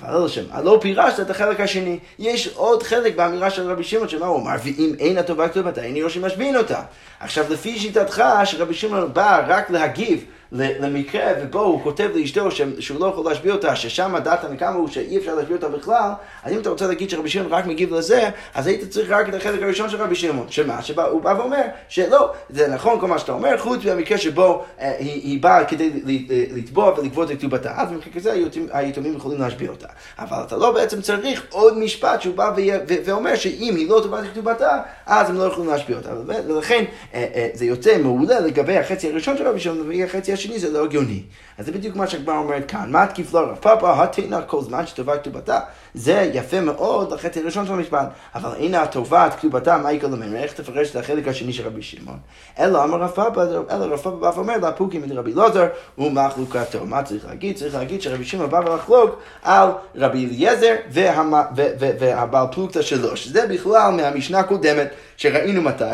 אבל 0.00 0.14
לא 0.14 0.28
שם, 0.28 0.42
לא 0.64 0.78
פירשת 0.82 1.20
את 1.20 1.30
החלק 1.30 1.60
השני. 1.60 1.98
יש 2.18 2.48
עוד 2.54 2.82
חלק 2.82 3.16
באמירה 3.16 3.50
של 3.50 3.70
רבי 3.70 3.84
שמעון, 3.84 4.08
שמה 4.08 4.26
הוא 4.26 4.42
אמר? 4.42 4.56
ואם 4.64 4.94
אין 4.98 5.18
הטובה 5.18 5.48
כתובתה, 5.48 5.82
אין 5.82 5.96
יורשים 5.96 6.24
משביעים 6.24 6.56
אותה. 6.56 6.82
עכשיו, 7.20 7.44
לפי 7.50 7.78
שיטתך, 7.78 8.24
שרבי 8.44 8.74
שמעון 8.74 9.14
בא 9.14 9.44
רק 9.48 9.70
להגיב 9.70 10.24
למקרה 10.52 11.32
ובו 11.42 11.60
הוא 11.60 11.82
כותב 11.82 12.08
לאשתו 12.14 12.50
שהוא 12.78 13.00
לא 13.00 13.06
יכול 13.06 13.24
להשביע 13.30 13.52
אותה, 13.52 13.76
ששם 13.76 14.14
דעת 14.24 14.44
הנקמה 14.44 14.68
הוא 14.68 14.88
שאי 14.88 15.18
אפשר 15.18 15.34
להשביע 15.34 15.56
אותה 15.56 15.68
בכלל, 15.68 16.10
אז 16.44 16.52
אם 16.52 16.60
אתה 16.60 16.70
רוצה 16.70 16.86
להגיד 16.86 17.10
שרבי 17.10 17.28
שמעון 17.28 17.52
רק 17.52 17.66
מגיב 17.66 17.94
לזה, 17.94 18.28
אז 18.54 18.66
היית 18.66 18.90
צריך 18.90 19.10
רק 19.10 19.28
את 19.28 19.34
החלק 19.34 19.62
הראשון 19.62 19.90
של 19.90 19.96
רבי 19.96 20.14
שמעון. 20.14 20.46
שמה? 20.50 20.82
שהוא 20.82 21.22
בא 21.22 21.34
ואומר 21.38 21.62
שלא, 21.88 22.32
זה 22.50 22.68
נכון 22.68 23.00
כל 23.00 23.06
מה 23.06 23.18
שאתה 23.18 23.32
אומר, 23.32 23.58
חוץ 23.58 23.84
מהמקרה 23.84 24.18
שבו 24.18 24.64
אה, 24.80 24.96
היא, 24.98 25.22
היא 25.22 25.42
באה 25.42 25.64
כדי 25.64 25.90
לתבוע 26.56 26.98
ולגבות 26.98 27.30
את 27.30 27.38
כתובתה. 27.38 27.72
אז 27.76 27.88
במקרה 27.88 28.12
כזה 28.12 28.34
היתומים 28.70 29.16
יכולים 29.16 29.40
להשביע 29.40 29.70
אותה. 29.70 29.86
אבל 30.18 30.42
אתה 30.46 30.56
לא 30.56 30.72
בעצם 30.72 31.00
צריך 31.00 31.42
עוד 31.50 31.78
משפט 31.78 32.22
שהוא 32.22 32.34
בא 32.34 32.52
ואומר 33.04 33.34
שאם 33.34 33.74
היא 33.76 33.88
לא 33.88 34.00
טובה 34.02 34.20
את 34.20 34.24
כתובתה, 34.32 34.80
אז 35.06 35.30
הם 35.30 35.38
לא 35.38 35.42
יכולים 35.42 35.70
להשביע 35.70 35.96
אותה. 35.96 36.10
ולכן 36.26 36.84
אה, 37.14 37.26
אה, 37.34 37.48
זה 37.54 37.64
יוצא 37.64 37.98
מעולה 37.98 38.40
לגבי 38.40 38.78
החצי 38.78 39.10
הראשון 39.10 39.36
של 39.36 39.48
רבי 39.48 39.60
שמעון, 39.60 39.80
ולגבי 39.80 40.04
החצי 40.04 40.35
השני 40.36 40.58
זה 40.58 40.70
לא 40.70 40.84
הגיוני. 40.84 41.22
אז 41.58 41.66
זה 41.66 41.72
בדיוק 41.72 41.96
מה 41.96 42.06
שהגמרא 42.06 42.38
אומרת 42.38 42.70
כאן. 42.70 42.90
מה 42.90 43.06
תקיף 43.06 43.34
לו 43.34 43.40
רב 43.40 43.56
פאפה, 43.60 44.02
התנא 44.02 44.40
כל 44.46 44.62
זמן 44.62 44.86
שטובה 44.86 45.18
כתובתה. 45.18 45.60
זה 45.94 46.30
יפה 46.34 46.60
מאוד 46.60 47.12
לחטא 47.12 47.40
הראשון 47.40 47.66
של 47.66 47.72
המשפט. 47.72 48.08
אבל 48.34 48.50
הנה 48.58 48.82
הטובה 48.82 49.28
כתובתה, 49.30 49.78
מה 49.78 49.92
יקרה 49.92 50.10
לממר? 50.10 50.36
איך 50.36 50.52
תפרש 50.52 50.90
את 50.90 50.96
החלק 50.96 51.28
השני 51.28 51.52
של 51.52 51.66
רבי 51.66 51.82
שמעון? 51.82 52.18
אלא 52.58 52.84
אמר 52.84 52.98
רב 52.98 53.10
פאפה, 53.10 53.42
אלא 53.70 53.84
רב 53.84 53.96
פאפה 53.96 54.10
בא 54.10 54.30
ואומר 54.34 54.56
לה 54.56 54.72
פוקים 54.72 55.04
את 55.04 55.10
רבי 55.12 55.32
לוזר 55.32 55.66
ומחלוקתו. 55.98 56.86
מה 56.86 57.02
צריך 57.02 57.26
להגיד? 57.26 57.56
צריך 57.56 57.74
להגיד 57.74 58.02
שרבי 58.02 58.24
שמעון 58.24 58.50
בא 58.50 58.56
ולחלוק 58.56 59.20
על 59.42 59.68
רבי 59.94 60.26
אליעזר 60.26 60.74
והבעל 61.98 62.46
פלוגתא 62.52 62.82
שלו. 62.82 63.16
שזה 63.16 63.46
בכלל 63.46 63.92
מהמשנה 63.92 64.38
הקודמת 64.38 64.88
שראינו 65.16 65.62
מתי? 65.62 65.84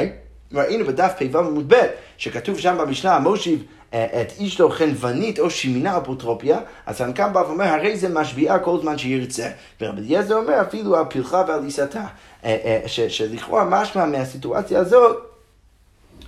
ראינו 0.55 0.85
בדף 0.85 1.13
פ"ו 1.19 1.39
עמוד 1.39 1.75
ב', 1.75 1.87
שכתוב 2.17 2.59
שם 2.59 2.77
במשנה, 2.81 3.19
מושיב 3.19 3.65
את 3.95 4.33
אשתו 4.43 4.71
חנוונית 4.71 5.39
או 5.39 5.51
שמינה 5.51 5.99
אפוטרופיה, 5.99 6.59
אז 6.87 7.01
הנקם 7.01 7.33
בא 7.33 7.39
ואומר, 7.39 7.65
הרי 7.65 7.97
זה 7.97 8.09
משביעה 8.09 8.59
כל 8.59 8.79
זמן 8.81 8.99
שירצה. 8.99 9.49
ורבי 9.81 10.01
אליעזר 10.01 10.37
אומר, 10.37 10.61
אפילו 10.61 10.97
על 10.97 11.05
פרחה 11.05 11.45
ועל 11.49 11.65
עיסתה. 11.65 12.05
אה, 12.45 12.57
אה, 12.65 13.09
שלכאורה 13.09 13.65
משמע 13.65 14.07
מהסיטואציה 14.07 14.81
הזאת, 14.81 15.17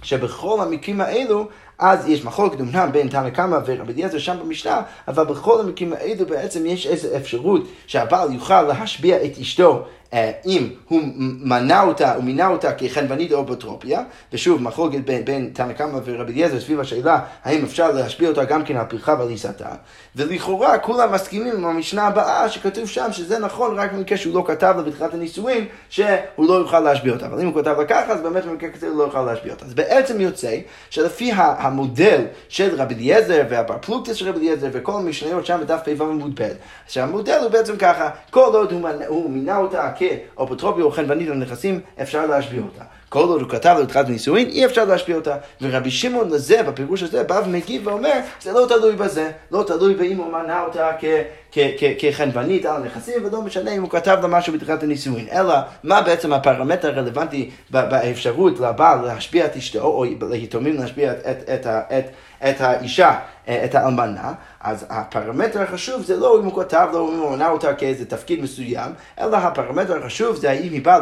שבכל 0.03 0.61
המקרים 0.61 1.01
האלו, 1.01 1.49
אז 1.79 2.09
יש 2.09 2.25
מחלוקת 2.25 2.61
אמנם 2.61 2.93
בין 2.93 3.09
תנא 3.09 3.31
קמא 3.31 3.59
ורבי 3.67 3.93
אליעזר 3.93 4.19
שם 4.19 4.37
במשנה, 4.41 4.83
אבל 5.09 5.25
בכל 5.25 5.61
המקרים 5.61 5.93
האלו 5.93 6.27
בעצם 6.27 6.67
יש 6.67 6.87
איזו 6.87 7.09
אפשרות 7.17 7.63
שהבעל 7.87 8.33
יוכל 8.33 8.63
להשביע 8.63 9.25
את 9.25 9.39
אשתו 9.41 9.85
אה, 10.15 10.33
אם 10.47 10.69
הוא 10.89 11.01
מנה 11.41 11.83
אותה, 11.83 12.15
הוא 12.15 12.25
מינה 12.25 12.49
אותה 12.49 12.73
כחנוונית 12.73 13.33
או 13.33 13.43
אפוטרופיה, 13.43 14.03
ושוב, 14.33 14.63
מחלוקת 14.63 14.99
בין, 14.99 15.25
בין 15.25 15.51
תנא 15.53 15.73
קמא 15.73 15.99
ורבי 16.05 16.33
אליעזר 16.33 16.61
סביב 16.61 16.81
השאלה 16.81 17.21
האם 17.45 17.65
אפשר 17.65 17.91
להשפיע 17.91 18.29
אותה 18.29 18.45
גם 18.45 18.65
כן 18.65 18.77
על 18.77 18.85
פרחה 18.89 19.17
ועל 19.19 19.29
עיסתה, 19.29 19.69
ולכאורה 20.17 20.79
כולם 20.79 21.13
מסכימים 21.13 21.57
עם 21.57 21.65
המשנה 21.65 22.07
הבאה 22.07 22.49
שכתוב 22.49 22.89
שם 22.89 23.13
שזה 23.13 23.39
נכון 23.39 23.79
רק 23.79 23.93
במקרה 23.93 24.19
שהוא 24.19 24.35
לא 24.35 24.45
כתב 24.47 24.75
לה 24.77 24.83
בתחילת 24.83 25.15
הנישואין 25.15 25.65
שהוא 25.89 26.09
לא 26.39 26.55
יוכל 26.55 26.81
להשביע 26.81 27.13
אותה, 27.13 27.27
אבל 27.27 27.41
אם 27.41 27.47
הוא 27.47 27.63
כתב 27.63 27.75
לה 27.79 27.85
ככה 27.85 28.13
אז 28.13 28.21
באמת 28.21 28.45
במקרה 28.45 28.71
כזה 28.71 28.89
הוא 28.89 28.99
לא 28.99 29.03
יוכל 29.03 29.23
להשביע 29.23 29.53
אותה. 29.53 29.65
אז 29.65 29.75
בעצם 29.75 30.21
יוצא 30.21 30.57
שלפי 30.91 31.33
המודל 31.65 32.25
של 32.49 32.75
רבי 32.77 32.95
אליעזר 32.95 33.43
והבר 33.51 33.77
פלוגתס 33.81 34.15
של 34.15 34.29
רבי 34.29 34.39
אליעזר 34.39 34.69
וכל 34.73 34.93
המשניות 34.93 35.47
שם 35.47 35.59
בדף 35.61 35.81
פ"ו 35.85 36.05
עמוד 36.05 36.41
ב', 36.41 36.49
שהמודל 36.89 37.39
הוא 37.43 37.49
בעצם 37.49 37.77
ככה, 37.77 38.11
כל 38.31 38.51
עוד 38.55 38.73
הוא, 39.07 39.31
מינה 39.31 39.59
אותה 39.59 39.91
כאפוטרופיה 39.97 40.85
או 40.85 40.91
חנוונית 40.91 41.29
על 41.29 41.37
נכסים, 41.37 41.81
אפשר 42.03 42.27
להשביע 42.27 42.63
אותה. 42.63 42.85
כל 43.09 43.29
עוד 43.29 43.41
הוא 43.41 43.51
כתב 43.51 43.75
על 43.79 43.87
תחילת 43.87 44.09
נישואין, 44.09 44.49
אי 44.49 44.65
אפשר 44.65 44.85
להשפיע 44.85 45.17
אותה. 45.17 45.37
ורבי 45.63 45.91
שמעון 45.91 46.31
לזה, 46.31 46.63
בפירוש 46.63 47.03
הזה, 47.03 47.23
בא 47.25 47.41
ומגיב 47.47 47.87
ואומר, 47.87 48.21
זה 48.43 48.53
לא 48.53 48.67
תלוי 48.69 48.97
בזה, 48.97 49.31
לא 49.51 49.65
תלוי 49.67 49.95
באם 49.95 50.17
הוא 50.17 50.33
מנה 50.33 50.63
אותה 50.63 50.91
כחנוונית 51.99 52.65
על 52.65 52.83
הנכסים, 52.83 53.25
ולא 53.25 53.43
משנה 53.43 53.71
אם 53.71 53.83
הוא 53.83 53.91
כתב 53.91 54.19
לה 54.23 54.29
משהו 54.29 54.53
בתחילת 54.53 54.83
הנישואין, 54.83 55.27
אלא 55.33 55.55
מה 55.85 56.03
בעצם 56.03 56.33
הפרמטר 56.33 56.89
הרלוונטי 56.89 57.51
באפשרות 57.71 58.61
לבעל 58.61 59.07
להשפיע 59.07 59.47
את 59.47 59.57
אשתו, 59.57 59.81
או 59.81 60.05
ליתומים 60.31 60.77
להשפיע 60.77 61.13
את, 61.13 61.19
את, 61.27 61.51
את, 61.51 61.67
את, 61.67 62.05
את 62.51 62.61
האישה, 62.61 63.19
את 63.49 63.75
האלמנה, 63.75 64.33
אז 64.61 64.87
הפרמטר 64.91 65.63
החשוב 65.63 66.03
זה 66.03 66.17
לא 66.17 66.41
אם 66.41 66.45
הוא 66.45 66.63
כתב 66.63 66.89
לו, 66.93 67.13
אם 67.13 67.19
הוא 67.19 67.31
מנה 67.31 67.49
אותה 67.49 67.75
כאיזה 67.75 68.05
תפקיד 68.05 68.43
מסוים, 68.43 68.93
אלא 69.21 69.37
הפרמטר 69.37 70.05
החשוב 70.05 70.37
זה 70.37 70.51
האם 70.51 70.73
היא 70.73 70.85
באה 70.85 70.99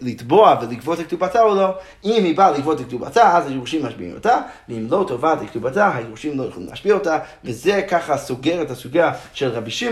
לתבוע 0.00 0.56
ולגבות 0.62 1.00
את 1.00 1.06
כתובתה 1.06 1.42
או 1.42 1.54
לא. 1.54 1.74
אם 2.04 2.24
היא 2.24 2.36
באה 2.36 2.50
לגבות 2.50 2.80
את 2.80 2.86
כתובתה, 2.86 3.36
אז 3.36 3.46
היורשים 3.46 3.86
משפיעים 3.86 4.14
אותה, 4.14 4.38
ואם 4.68 4.86
לא 4.90 5.04
תובעת 5.08 5.42
את 5.42 5.50
כתובתה, 5.50 5.96
היורשים 5.96 6.38
לא 6.38 6.44
יכולים 6.44 6.68
להשפיע 6.68 6.94
אותה, 6.94 7.18
וזה 7.44 7.82
ככה 7.88 8.16
סוגר 8.16 8.62
את 8.62 8.70
הסוגיה 8.70 9.12
של 9.32 9.48
רבי 9.48 9.70
שמעון, 9.70 9.89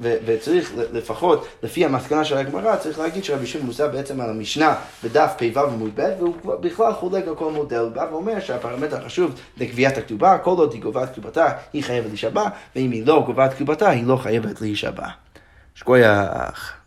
וצריך 0.00 0.72
לפחות, 0.92 1.46
לפי 1.62 1.84
המסקנה 1.84 2.24
של 2.24 2.36
הגמרא, 2.36 2.76
צריך 2.76 2.98
להגיד 2.98 3.24
שרבי 3.24 3.46
שמעון 3.46 3.66
מוסר 3.66 3.88
בעצם 3.88 4.20
על 4.20 4.30
המשנה 4.30 4.74
בדף 5.04 5.32
פ"ו 5.38 5.60
עמוד 5.60 5.90
ב', 5.94 6.10
והוא 6.18 6.34
בכלל 6.60 6.92
חולק 6.92 7.28
על 7.28 7.34
כל 7.34 7.52
מודל, 7.52 7.78
הוא 7.78 7.90
בא 7.90 8.06
ואומר 8.10 8.40
שהפרמטר 8.40 8.96
החשוב 8.96 9.40
לקביעת 9.56 9.98
הכתובה, 9.98 10.38
כל 10.38 10.50
עוד 10.50 10.72
היא 10.72 10.82
גובה 10.82 11.06
כתובתה, 11.06 11.52
היא 11.72 11.84
חייבת 11.84 12.08
להישבע, 12.08 12.44
ואם 12.76 12.90
היא 12.90 13.06
לא 13.06 13.22
גובה 13.26 13.48
כתובתה, 13.48 13.88
היא 13.88 14.06
לא 14.06 14.16
חייבת 14.16 14.60
להישבע. 14.60 15.08
שכוייח. 15.74 16.77